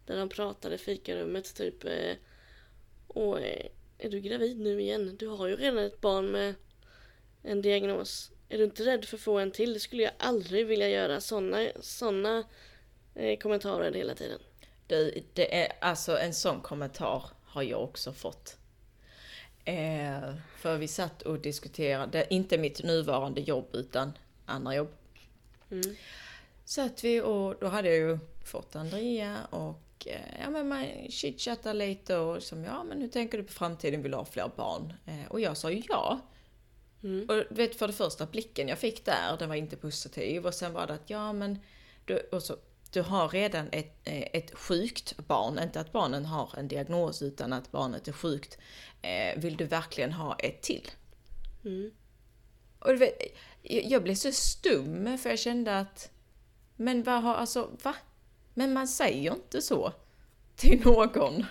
[0.05, 2.15] Där de pratade i fikarummet typ eh,
[3.07, 5.15] Och eh, är du gravid nu igen?
[5.19, 6.55] Du har ju redan ett barn med
[7.43, 8.31] en diagnos.
[8.49, 9.73] Är du inte rädd för att få en till?
[9.73, 11.21] Det skulle jag aldrig vilja göra.
[11.21, 12.43] Såna, såna
[13.15, 14.39] eh, kommentarer hela tiden.
[14.87, 18.57] Det, det är alltså en sån kommentar har jag också fått.
[19.65, 24.11] Eh, för vi satt och diskuterade, inte mitt nuvarande jobb utan
[24.45, 24.91] andra jobb.
[25.71, 25.95] Mm.
[26.65, 31.73] Satt vi och då hade jag ju fått Andrea och eh, ja men man chitchattar
[31.73, 34.93] lite och som ja men hur tänker du på framtiden, vill du ha fler barn?
[35.05, 36.19] Eh, och jag sa ju ja.
[37.03, 37.29] Mm.
[37.29, 40.53] Och du vet för det första blicken jag fick där, den var inte positiv och
[40.53, 41.59] sen var det att ja men
[42.05, 42.57] du, och så,
[42.91, 47.53] du har redan ett, eh, ett sjukt barn, inte att barnen har en diagnos utan
[47.53, 48.57] att barnet är sjukt.
[49.35, 50.91] Vill du verkligen ha ett till?
[51.65, 51.91] Mm.
[52.79, 53.21] Och du vet,
[53.61, 56.11] jag jag blev så stum för jag kände att
[56.75, 57.95] men vad har, alltså va?
[58.57, 59.93] Men man säger inte så
[60.55, 61.45] till någon.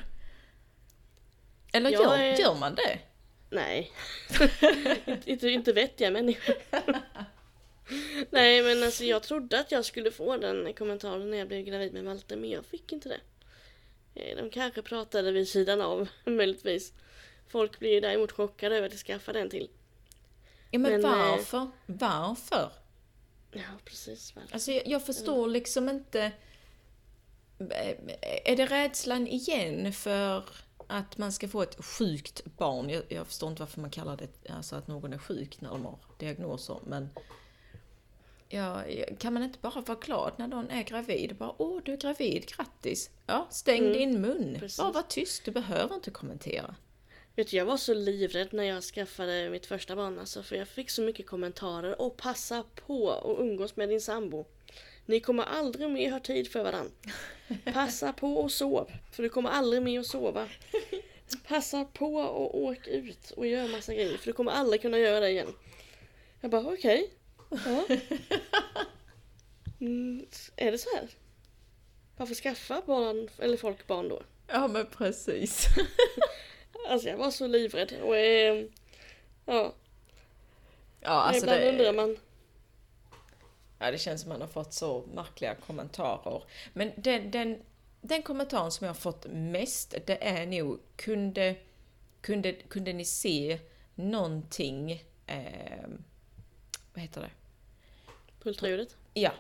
[1.73, 2.99] Eller Jag gör, är- gör man det?
[3.51, 3.93] Nej.
[5.25, 6.55] inte, inte, vettiga människor.
[8.31, 11.93] Nej men alltså jag trodde att jag skulle få den kommentaren när jag blev gravid
[11.93, 13.21] med Malte men jag fick inte det.
[14.15, 16.93] Eh, De kanske pratade vid sidan av möjligtvis.
[17.49, 19.69] Folk blir ju däremot chockade över att jag skaffade en till.
[20.71, 21.71] Ja men, Men, eh, varför?
[21.87, 22.73] Varför?
[23.53, 24.37] Ja precis.
[24.37, 24.45] Väl.
[24.53, 26.33] Alltså jag, jag förstår liksom inte...
[28.45, 30.45] Är det rädslan igen för
[30.87, 32.91] att man ska få ett sjukt barn?
[32.91, 35.85] Jag, jag förstår inte varför man kallar det alltså att någon är sjuk när de
[35.85, 37.09] har diagnoser, men...
[38.49, 38.83] Ja,
[39.19, 41.37] kan man inte bara vara glad när någon är gravid?
[41.37, 43.11] Bara, åh, du är gravid, grattis!
[43.27, 44.57] Ja, stäng Mm, din mun!
[44.61, 44.79] precis.
[44.79, 46.75] Bara var tyst, du behöver inte kommentera.
[47.37, 50.69] Vet du, jag var så livrädd när jag skaffade mitt första barn alltså, för jag
[50.69, 52.01] fick så mycket kommentarer.
[52.01, 54.45] Och passa på att umgås med din sambo.
[55.07, 56.93] Ni kommer aldrig mer ha tid för varandra.
[57.65, 60.49] Passa på och sov, för du kommer aldrig mer att sova.
[61.49, 65.21] Passa på och åk ut och gör massa grejer, för du kommer aldrig kunna göra
[65.21, 65.55] det igen.
[66.41, 67.11] Jag bara, okej.
[67.51, 67.85] Ja.
[69.81, 70.27] Mm,
[70.57, 71.09] är det så här?
[72.17, 74.23] Varför skaffa barn, eller folk barn då?
[74.47, 75.67] Ja, men precis.
[76.89, 78.65] Alltså jag var så livrädd och eh,
[79.47, 79.75] ja,
[81.01, 82.17] Ja, alltså ibland det, undrar man.
[83.85, 86.43] Ja, det känns som man har fått så märkliga kommentarer.
[86.73, 87.63] Men den, den,
[88.01, 91.57] den kommentaren som jag har fått mest, det är nog kunde,
[92.21, 93.59] kunde, kunde ni se
[93.95, 94.93] någonting,
[95.27, 95.89] eh,
[96.95, 97.31] vad heter det?
[98.43, 98.97] På ultraljudet.
[99.15, 99.33] Ja.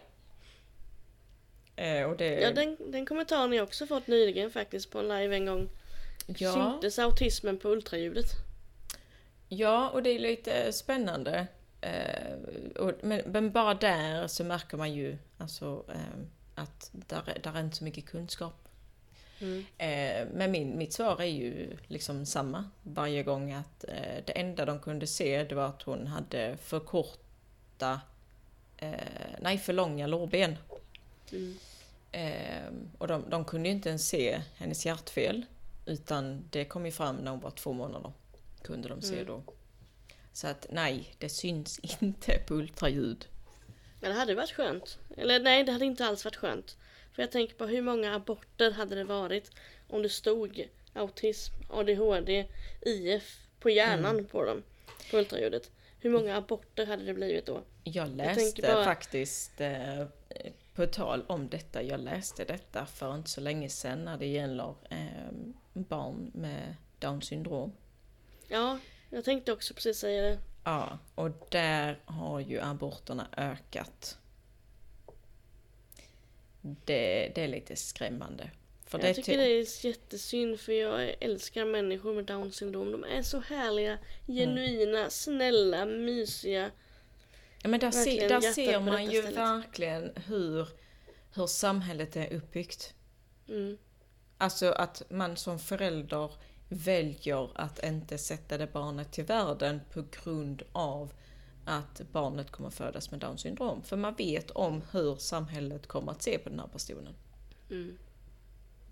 [1.76, 5.08] Eh, och det, Ja, den, den kommentaren har jag också fått nyligen faktiskt på en
[5.08, 5.68] live en gång.
[6.26, 8.26] ja, Syntes autismen på ultraljudet?
[9.48, 11.46] ja, och det är lite spännande.
[11.84, 12.32] Eh,
[12.82, 16.20] och, men, men bara där så märker man ju alltså, eh,
[16.54, 18.68] att där, är- där är inte så mycket kunskap.
[19.40, 19.64] Mm.
[19.78, 24.64] Eh, men min, mitt svar är ju liksom samma varje gång att eh, det enda
[24.64, 28.00] de kunde se det var att hon hade för korta,
[29.40, 30.56] nej för långa lårben.
[31.32, 31.56] Mm.
[32.12, 35.46] Eh, och de, de kunde ju inte ens se hennes hjärtfel
[35.86, 38.12] utan det kom ju fram när hon var två månader.
[38.62, 39.26] Kunde de se Mm.
[39.26, 39.42] då.
[40.34, 43.26] Så att nej, det syns inte på ultraljud.
[44.00, 44.98] Men det hade varit skönt.
[45.16, 46.76] Eller nej, det hade inte alls varit skönt.
[47.12, 49.50] För jag tänker på hur många aborter hade det varit
[49.88, 52.46] om det stod autism, ADHD,
[52.80, 54.24] IF på hjärnan Mm.
[54.26, 54.62] på dem.
[55.10, 55.70] På ultraljudet.
[56.00, 57.62] Hur många aborter hade det blivit då?
[57.84, 60.06] Jag läste bara- faktiskt, eh,
[60.74, 64.74] på tal om detta, jag läste detta för inte så länge sedan när det gäller
[64.90, 65.30] eh,
[65.72, 67.72] barn med Down syndrom.
[68.48, 68.78] Ja,
[69.14, 70.38] jag tänkte också precis säga det.
[70.64, 74.18] Ja, och där har ju aborterna ökat.
[76.60, 78.50] Det, det är lite skrämmande.
[78.86, 82.92] För jag det tycker ty- det är jättesynd för jag älskar människor med down syndrom.
[82.92, 86.70] De är så härliga, genuina, snälla, mysiga.
[87.62, 89.38] Ja, men där, se, där ser man ju stället.
[89.38, 90.68] verkligen hur,
[91.34, 92.94] hur samhället är uppbyggt.
[93.48, 93.78] Mm.
[94.38, 96.30] Alltså att man som förälder
[96.74, 101.12] väljer att inte sätta det barnet till världen på grund av
[101.64, 103.82] att barnet kommer födas med Downs syndrom.
[103.82, 107.14] För man vet om hur samhället kommer att se på den här personen.
[107.70, 107.98] Mm.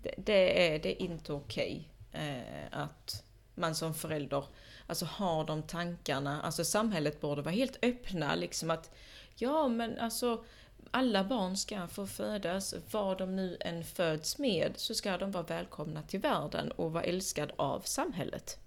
[0.01, 3.23] Det, det, är, det är inte okej eh, att
[3.55, 4.45] man som förälder
[4.87, 6.41] alltså har de tankarna.
[6.41, 8.91] Alltså samhället borde vara helt öppna liksom att
[9.35, 10.45] ja men alltså
[10.91, 15.43] alla barn ska få födas, vad de nu än föds med, så ska de vara
[15.43, 18.57] välkomna till världen och vara älskad av samhället.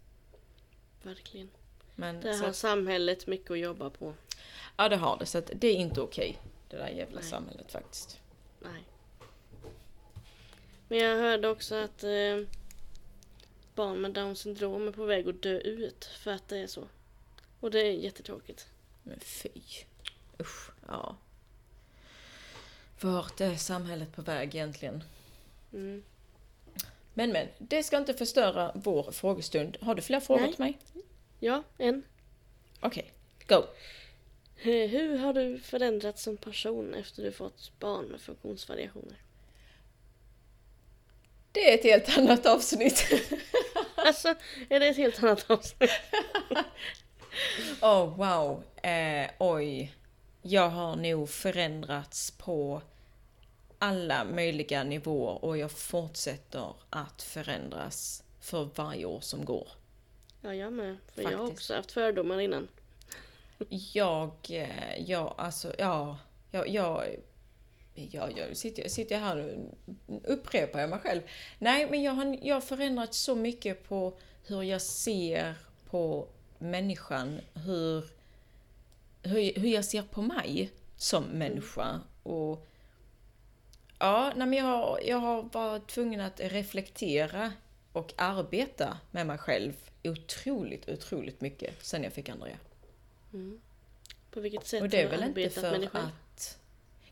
[1.02, 1.50] Verkligen.
[1.94, 4.14] Men, Det har att, samhället mycket att jobba på.
[4.76, 6.38] ja det har det, så det är inte okej.
[6.68, 7.30] Det där jävla Nej.
[7.30, 8.20] samhället faktiskt.
[8.62, 8.82] Nej.
[10.88, 12.40] Men jag hörde också att eh,
[13.74, 16.84] barn med down syndrom är på väg att dö ut för att det är så.
[17.60, 18.66] Och det är jättetråkigt.
[19.02, 19.50] Men fy.
[20.40, 21.16] Usch, ja.
[23.00, 25.04] Vart är samhället på väg egentligen?
[25.72, 26.02] Mm.
[27.14, 29.76] Men men, det ska inte förstöra vår frågestund.
[29.80, 30.52] Har du fler frågor Nej.
[30.52, 30.78] till mig?
[31.40, 32.02] Ja, en.
[32.80, 33.12] Okej,
[33.48, 33.62] go!
[34.56, 39.16] Eh, Hur har du förändrats som person efter du fått barn med funktionsvariationer?
[41.52, 43.06] Det är ett helt annat avsnitt.
[43.98, 44.34] Alltså,
[44.68, 45.90] är det ett helt annat avsnitt?
[47.80, 49.94] oh wow, eh, oj.
[50.48, 52.82] Jag har nog förändrats på
[53.78, 59.68] alla möjliga nivåer och jag fortsätter att förändras för varje år som går.
[60.42, 60.96] Ja, jag med.
[61.14, 61.52] För jag har Faktiskt.
[61.52, 62.68] också haft fördomar innan.
[63.92, 66.18] Jag, eh, jag, alltså, ja,
[66.50, 67.16] jag, jag,
[67.94, 69.36] ja, jag sitter, sitter jag här
[70.06, 71.22] och upprepar jag mig själv.
[71.58, 75.54] Nej, men jag har, jag har förändrats så mycket på hur jag ser
[75.90, 76.28] på
[76.58, 78.04] människan, hur,
[79.26, 82.00] hur, hur jag ser på mig som människa.
[82.22, 82.66] Och
[83.98, 87.52] Ja, nej, men jag, har, jag har varit tvungen att reflektera
[87.92, 89.72] och arbeta med mig själv
[90.04, 92.56] otroligt, otroligt mycket sen jag fick Andrea.
[93.32, 93.60] Mm.
[94.30, 96.04] På vilket sätt Och det är har väl inte arbetat för med dig själv?
[96.04, 96.58] att...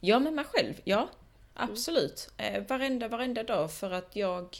[0.00, 0.80] Ja, med mig själv.
[0.84, 1.08] Ja,
[1.54, 2.30] absolut.
[2.36, 4.56] Eh, varenda, varenda dag för att jag...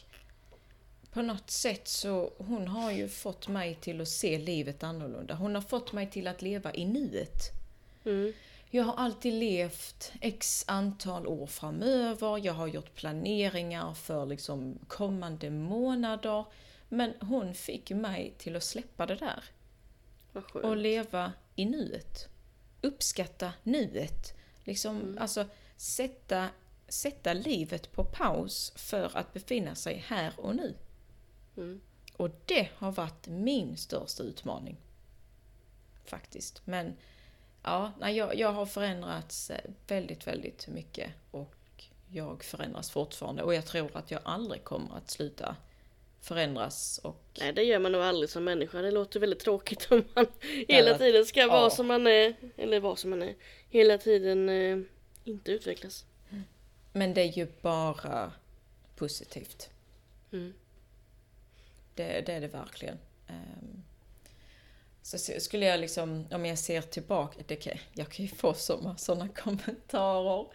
[1.15, 2.33] På något sätt så...
[2.39, 5.35] Hon har ju fått mig till att se livet annorlunda.
[5.35, 7.51] Hon har fått mig till att leva i nuet.
[8.05, 8.33] Mm.
[8.71, 12.39] Jag har alltid levt x antal år framöver.
[12.47, 16.45] Jag har gjort planeringar för liksom kommande månader.
[16.89, 19.45] Men hon fick mig till att släppa det där
[20.53, 22.29] och leva i nuet.
[22.81, 24.35] Uppskatta nuet.
[24.65, 25.19] Liksom, Mm.
[25.19, 25.47] alltså
[25.77, 26.49] sätta,
[26.89, 30.75] sätta livet på paus för att befinna sig här och nu.
[31.57, 31.81] Mm.
[32.17, 34.77] Och det har varit min största utmaning.
[36.05, 36.63] Faktiskt.
[36.65, 36.97] Men
[37.63, 41.11] ja, nej, jag, jag har förändrats eh, väldigt, väldigt mycket.
[41.31, 43.43] Och jag förändras fortfarande.
[43.43, 45.57] Och jag tror att jag aldrig kommer att sluta
[46.25, 47.01] förändras.
[47.03, 48.83] Och Nej, det gör man nog aldrig som människa.
[48.83, 50.27] Det låter väldigt tråkigt om man
[50.69, 51.71] hela tiden ska vara ja.
[51.71, 52.35] som man är.
[52.57, 53.35] Eller vara som man är.
[53.69, 54.79] Hela tiden eh,
[55.25, 56.05] inte utvecklas.
[56.93, 58.33] Men det är ju bara
[58.97, 59.71] positivt.
[60.33, 60.55] Mm.
[61.95, 62.99] Det, det är det verkligen.
[63.29, 63.83] Ehm,
[65.03, 69.29] Så skulle jag liksom, om jag ser tillbaka, det kan, jag kan ju få sådana
[69.29, 70.47] kommentarer.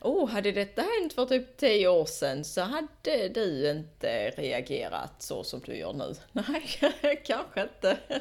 [0.00, 5.44] Oh, hade detta hänt för typ 10 år sedan så hade du inte reagerat så
[5.44, 6.14] som du gör nu.
[6.32, 7.90] Nej, kanske inte.
[8.10, 8.16] Eh,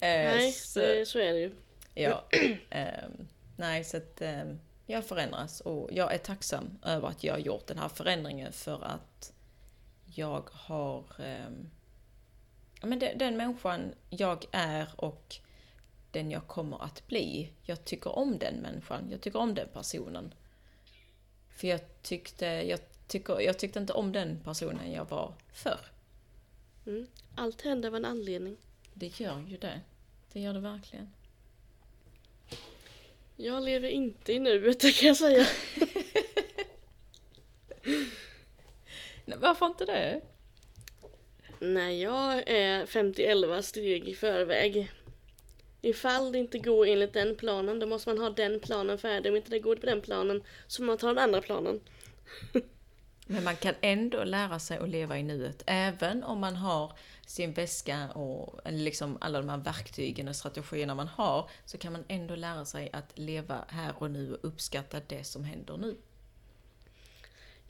[0.00, 1.54] Nej, så- så är det ju.
[1.94, 2.24] Ja.
[2.70, 7.38] ehm, nej, så att ehm, jag förändras och jag är tacksam över att jag har
[7.40, 9.31] gjort den här förändringen för att
[10.14, 11.04] jag har...
[12.80, 15.36] ja, men den, den människan jag är och
[16.10, 17.50] den jag kommer att bli.
[17.62, 20.34] Jag tycker om den människan, jag tycker om den personen.
[21.48, 25.80] För jag tyckte, jag tycker, jag tyckte inte om den personen jag var förr.
[26.86, 27.06] Mm.
[27.34, 28.56] Allt händer av en anledning.
[28.94, 29.80] Det gör ju det.
[30.32, 31.12] Det gör det verkligen.
[33.36, 35.46] Jag lever inte i nuet, det kan jag säga.
[39.24, 40.20] Nej, varför inte det?
[41.60, 44.90] Nej, jag är 50-11 steg i förväg.
[45.82, 49.32] Ifall det inte går enligt den planen, då måste man ha den planen färdig.
[49.32, 51.80] Om inte det går på den planen, så får man ta den andra planen.
[53.26, 55.62] Men man kan ändå lära sig att leva i nuet.
[55.66, 56.92] Även om man har
[57.26, 62.04] sin väska och liksom alla de här verktygen och strategierna man har, så kan man
[62.08, 65.96] ändå lära sig att leva här och nu och uppskatta det som händer nu.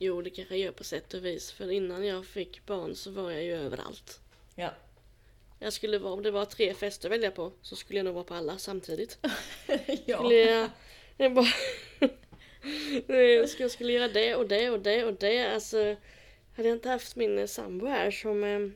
[0.04, 1.52] Jo, det kanske jag gör på sätt och vis.
[1.52, 4.20] För innan jag fick barn så var jag ju överallt.
[4.54, 4.70] Ja.
[5.58, 8.14] Jag skulle vara, om det var tre fester att välja på, så skulle jag nog
[8.14, 9.18] vara på alla samtidigt.
[10.04, 10.18] ja.
[10.18, 10.70] Skulle jag,
[11.16, 11.46] jag bara...
[13.06, 15.54] jag skulle, jag skulle göra det och det och det och det.
[15.54, 15.96] Alltså,
[16.56, 18.44] hade jag inte haft min sambo här som...
[18.44, 18.68] Eh,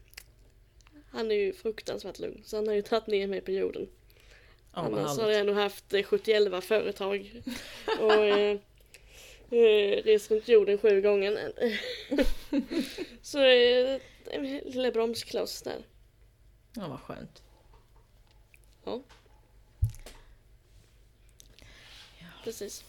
[1.10, 3.88] han är ju fruktansvärt lugn, så han har ju tagit ner mig på jorden.
[4.72, 7.42] Vad Annars hade jag nog haft eh, 71 företag.
[8.00, 8.58] Och eh,
[9.50, 11.52] eh, rest runt jorden sju gånger.
[13.22, 15.82] så eh, en lilla bromskloss där.
[16.76, 17.42] Ja, vad skönt.
[18.84, 19.02] Ja.
[22.44, 22.84] Precis.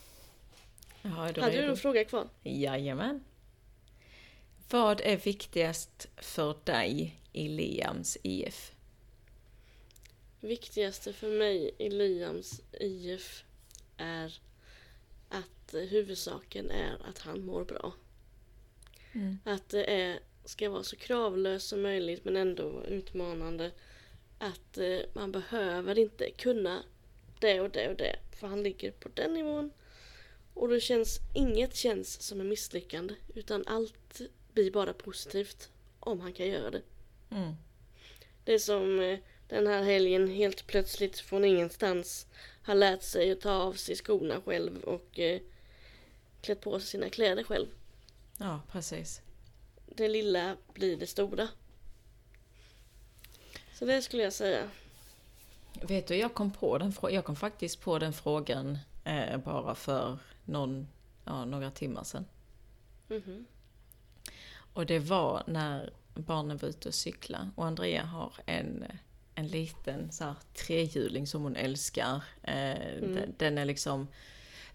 [1.02, 2.30] Ja, Hade du en fråga kvar?
[2.44, 3.24] Jajamän.
[4.70, 8.72] Vad är viktigast för dig i Liams IF?
[10.40, 13.44] Viktigaste för mig i Liams IF
[13.98, 14.40] är
[15.30, 17.94] att eh, huvudsaken är att han mår bra.
[19.12, 19.38] Mm.
[19.44, 23.72] Att det är, ska vara så kravlöst som möjligt men ändå utmanande.
[24.38, 26.84] Att eh, man behöver inte kunna
[27.40, 28.20] det och det och det.
[28.40, 29.72] För han ligger på den nivån.
[30.54, 33.16] Och det känns, inget känns som en misslyckande.
[33.36, 34.22] Utan allt
[34.54, 35.70] blir bara positivt
[36.00, 36.82] om han kan göra det.
[37.30, 37.54] Mm.
[38.44, 42.28] Det är som eh, den här helgen helt plötsligt från ingenstans
[42.62, 45.42] har lärt sig att ta av sig skorna själv och eh,
[46.42, 47.68] klätt på sig sina kläder själv.
[48.38, 49.22] Ja, precis.
[49.86, 51.48] Det lilla blir det stora.
[53.74, 54.70] Så det skulle jag säga.
[55.82, 60.18] Vet du, jag kom, på den, jag kom faktiskt på den frågan eh, bara för
[60.46, 60.88] någon,
[61.26, 62.26] ja, några timmar sedan.
[63.08, 63.46] Mhm.
[64.74, 68.86] Och det var när barnen var ute och cykla och Andrea har en,
[69.38, 72.24] en liten så här, trehjuling som hon älskar.
[72.44, 74.08] Eh, den, den är liksom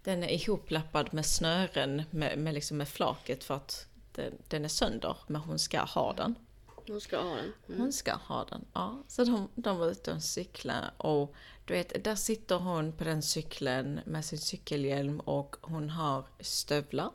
[0.04, 4.68] den är ihoplappad med snören med, med, liksom med flaket för att den, den är
[4.68, 6.34] sönder, men hon ska ha den.
[6.66, 7.52] Hon ska ha den.
[7.68, 7.80] Mm.
[7.80, 9.02] Hon ska ha den, ja.
[9.08, 11.34] Så de, de var ute och cykla och
[11.64, 17.10] du vet, där sitter hon på den cykeln med sin cykelhjälm och hon har stövlar.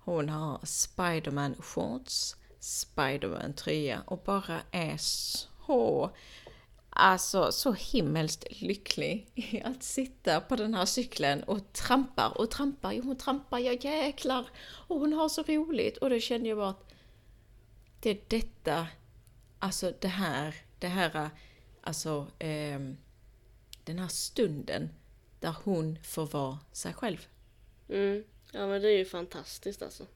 [0.00, 6.10] Hon har Spiderman shorts, Spiderman tröja och bara är så,
[6.98, 13.02] alltså så himmelskt lycklig i att sitta på den här cykeln och trampar och trampar.
[13.02, 14.46] Hon trampar, ja jäklar!
[14.60, 16.92] Och hon har så roligt och då kände jag bara att
[18.00, 18.86] det är detta
[19.58, 21.30] Alltså det här, det här,
[21.80, 22.96] alltså ehm,
[23.84, 24.90] den här stunden
[25.40, 27.28] där hon får vara sig själv.
[27.88, 28.24] Mm.
[28.52, 30.06] Ja men det är ju fantastiskt alltså.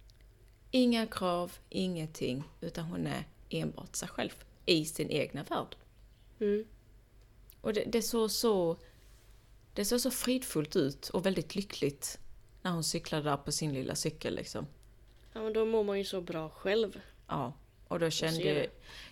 [0.70, 5.76] Inga krav, ingenting, utan hon är enbart sig själv i sin egna värld.
[6.42, 6.64] Mm.
[7.60, 8.78] Och det, det såg så,
[9.74, 12.18] det såg så fridfullt ut och väldigt lyckligt
[12.62, 14.66] när hon cyklade där på sin lilla cykel liksom.
[15.32, 17.00] Ja men då mår man ju så bra själv.
[17.28, 17.52] Ja,
[17.88, 18.66] och då kände jag...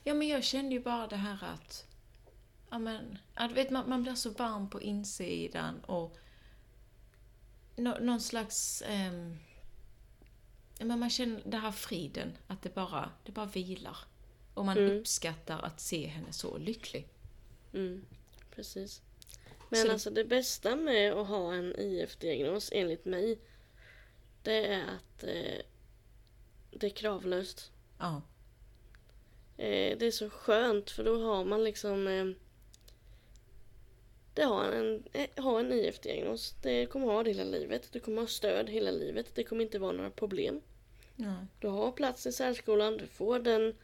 [0.05, 1.87] Ja, men jag kände ju bara det här att...
[2.71, 3.19] Ja, men...
[3.35, 6.17] Ja, du vet, man, man blir så varm på insidan och...
[7.77, 8.83] Nå, någon slags...
[10.79, 13.97] ja, men man känner den här friden, att det bara, det bara vilar.
[14.55, 14.99] Och man Mm.
[14.99, 17.09] uppskattar att se henne så lycklig.
[17.75, 18.05] Mm.
[18.55, 19.03] Precis.
[19.69, 23.39] Men Så alltså det bästa med att ha en IF-diagnos enligt mig
[24.43, 25.63] det är att eh,
[26.71, 27.71] det är kravlöst.
[27.99, 28.23] Ja.
[29.57, 32.27] Eh, det är så skönt för då har man liksom eh,
[34.35, 36.55] det har en, eh, har en IF-diagnos.
[36.63, 37.89] Det kommer ha det hela livet.
[37.93, 39.35] Du kommer ha stöd hela livet.
[39.35, 40.61] Det kommer inte vara några problem.
[41.17, 41.47] Nej.
[41.59, 43.75] Du har plats i särskolan, du får den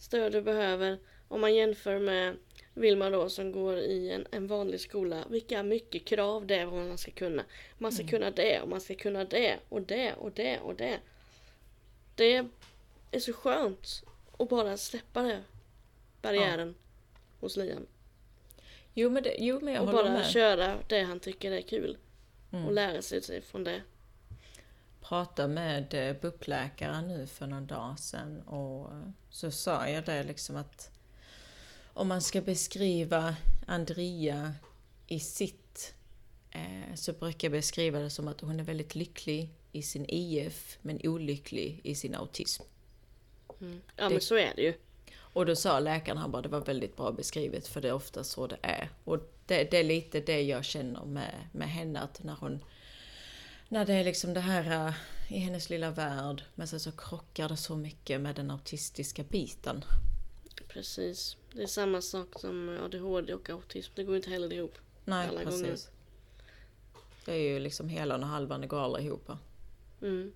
[0.00, 0.98] stöd du behöver.
[1.28, 2.36] Om man jämför med
[2.74, 5.24] Vilma då som går i en, en vanlig skola.
[5.30, 7.44] Vilka mycket krav det är vad man ska kunna.
[7.78, 10.98] Man ska kunna det och man ska kunna det och det och det och det.
[12.14, 12.46] Det
[13.10, 14.02] är så skönt
[14.38, 15.42] att bara släppa det.
[16.22, 16.74] Barriären
[17.40, 17.86] hos Liam.
[18.94, 20.26] Jo men, det, jo, men jag Och håller bara med.
[20.26, 21.96] köra det han tycker är kul.
[22.52, 22.66] Mm.
[22.66, 23.82] Och lära sig från det.
[25.00, 30.22] pratade med eh, BUP-läkaren nu för någon dag sedan och eh, så sa jag det
[30.22, 30.91] liksom att
[31.94, 33.36] om man ska beskriva
[33.66, 34.54] Andrea
[35.06, 35.94] i sitt
[36.50, 40.78] eh, så brukar jag beskriva det som att hon är väldigt lycklig i sin IF
[40.82, 42.62] men olycklig i sin autism.
[43.60, 43.80] Mm.
[43.96, 44.74] Ja men så är det ju.
[45.14, 48.24] Och då sa läkaren han bara det var väldigt bra beskrivet för det är ofta
[48.24, 48.90] så det är.
[49.04, 52.64] Och det, det är lite det jag känner med, med henne att när hon
[53.68, 54.94] när det är liksom det här äh,
[55.36, 59.84] i hennes lilla värld men sen så krockar det så mycket med den autistiska biten.
[60.68, 61.36] Precis.
[61.54, 63.92] Det är samma sak som ADHD och autism.
[63.94, 64.78] Det går inte heller ihop.
[65.04, 65.62] Nej Alla precis.
[65.62, 65.78] gånger.
[67.24, 69.30] Det är ju liksom helan och halvan, går aldrig ihop.
[70.02, 70.32] Mm.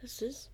[0.00, 0.48] Precis.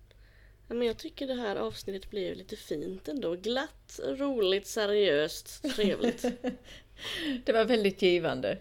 [0.67, 3.35] Ja, men jag tycker det här avsnittet blev lite fint ändå.
[3.35, 6.21] Glatt, roligt, seriöst, trevligt.
[7.45, 8.57] Det var väldigt givande.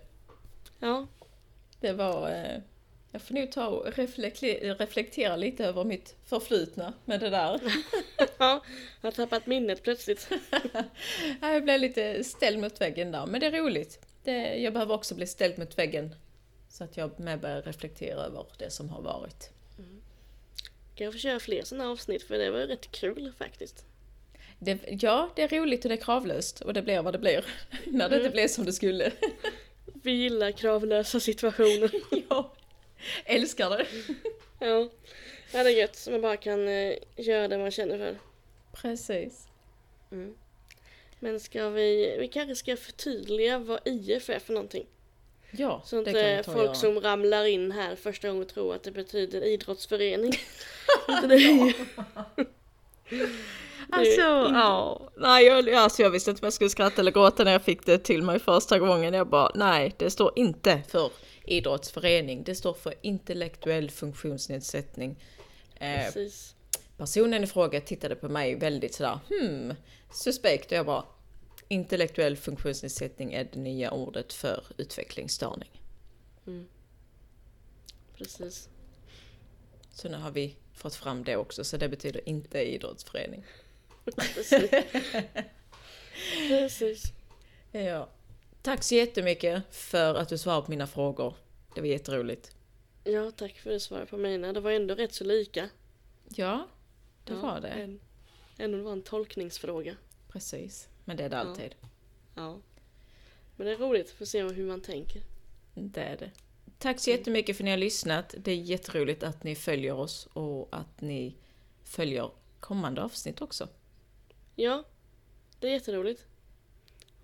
[0.79, 1.07] Ja,
[1.81, 2.31] Det var...
[2.31, 2.61] Eh,
[3.16, 7.60] jag får nog ta och reflekte- reflektera lite över mitt förflutna med det där.
[8.38, 8.62] ja
[9.00, 10.28] jag har tappat minnet plötsligt.
[11.40, 13.98] Ja, Jag blev lite ställd mot väggen där, men det är roligt.
[14.24, 16.14] Det, jag behöver också bli ställd mot väggen.
[16.68, 19.50] Så att jag med börjar reflektera över det som har varit.
[20.94, 23.84] Kan jag få köra fler sådana avsnitt för det var rätt kul faktiskt.
[24.58, 27.44] Det, ja, det är roligt och det är kravlöst och det blir vad det blir.
[27.86, 29.12] När det inte blir som det skulle.
[30.02, 31.90] Vi gillar kravlösa situationer.
[32.28, 32.52] ja,
[33.24, 33.86] älskar det.
[34.59, 34.88] ja.
[35.53, 36.07] ja, det är gött.
[36.11, 38.18] Man bara kan eh, göra det man känner för.
[38.72, 39.49] Precis.
[40.12, 40.34] Mm.
[41.20, 44.86] Men ska vi, vi kanske ska förtydliga vad IF är för någonting.
[45.51, 46.74] Ja, Så det inte kan vi ta och folk göra.
[46.74, 50.32] som ramlar in här första gången tror att det betyder idrottsförening.
[51.09, 51.72] Inte det är ju-
[53.90, 55.01] Alltså, ja.
[55.16, 57.86] Nej, jag, alltså jag visste inte om jag skulle skratta eller gråta när jag fick
[57.86, 59.14] det till mig första gången.
[59.14, 61.11] Jag bara, nej, det står inte för
[61.47, 62.44] idrottsförening.
[62.44, 65.16] Det står för intellektuell funktionsnedsättning.
[65.74, 66.55] Eh, Precis.
[66.97, 69.74] personen i fråga tittade på mig väldigt sådär, hmm,
[70.12, 70.72] suspekt.
[70.72, 71.05] Och jag bara,
[71.68, 75.70] intellektuell funktionsnedsättning är det nya ordet för utvecklingsstörning.
[78.16, 78.68] Precis.
[79.92, 83.44] Så nu har vi fått fram det också, så det betyder inte idrottsförening.
[84.34, 84.70] Precis.
[86.49, 87.12] Precis.
[87.72, 88.09] Ja.
[88.66, 91.34] Tack så jättemycket för att du svarade på mina frågor.
[91.74, 92.56] Det var jätteroligt.
[93.04, 94.52] Ja, tack för det svaret på mina.
[94.52, 95.68] Det var ändå rätt så lika.
[96.28, 96.66] Ja,
[97.24, 97.68] det ja, var det.
[97.68, 98.00] En,
[98.58, 99.96] ändå det var en tolkningsfråga.
[100.28, 100.88] Precis.
[101.04, 101.74] Men det är det alltid.
[102.34, 102.58] Ja.
[103.56, 105.22] Men det är roligt att se hur man tänker.
[105.74, 106.30] Det är det.
[106.78, 108.34] Tack så jättemycket för att ni har lyssnat.
[108.38, 111.36] Det är jätteroligt att ni följer oss och att ni
[111.84, 113.68] följer kommande avsnitt också.
[114.54, 114.84] Ja,
[115.60, 116.26] det är jätteroligt.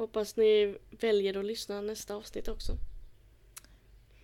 [0.03, 2.73] Hoppas ni väljer att lyssna nästa avsnitt också.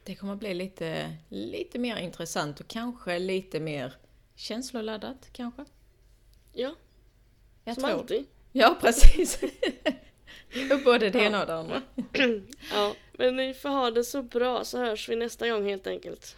[0.04, 3.94] Det kommer bli lite, lite mer intressant och kanske lite mer
[4.34, 5.64] känsloladdat kanske.
[6.52, 6.74] Ja,
[7.64, 7.92] Jag som tror.
[7.92, 8.26] alltid.
[8.52, 9.40] Ja, precis.
[10.84, 11.82] Både det ena och det andra.
[12.72, 16.36] Ja, men ni får ha det så bra så hörs vi nästa gång helt enkelt.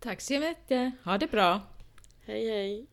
[0.00, 0.92] Tack så mycket.
[1.04, 1.60] Ha det bra.
[2.26, 2.86] Hej hej!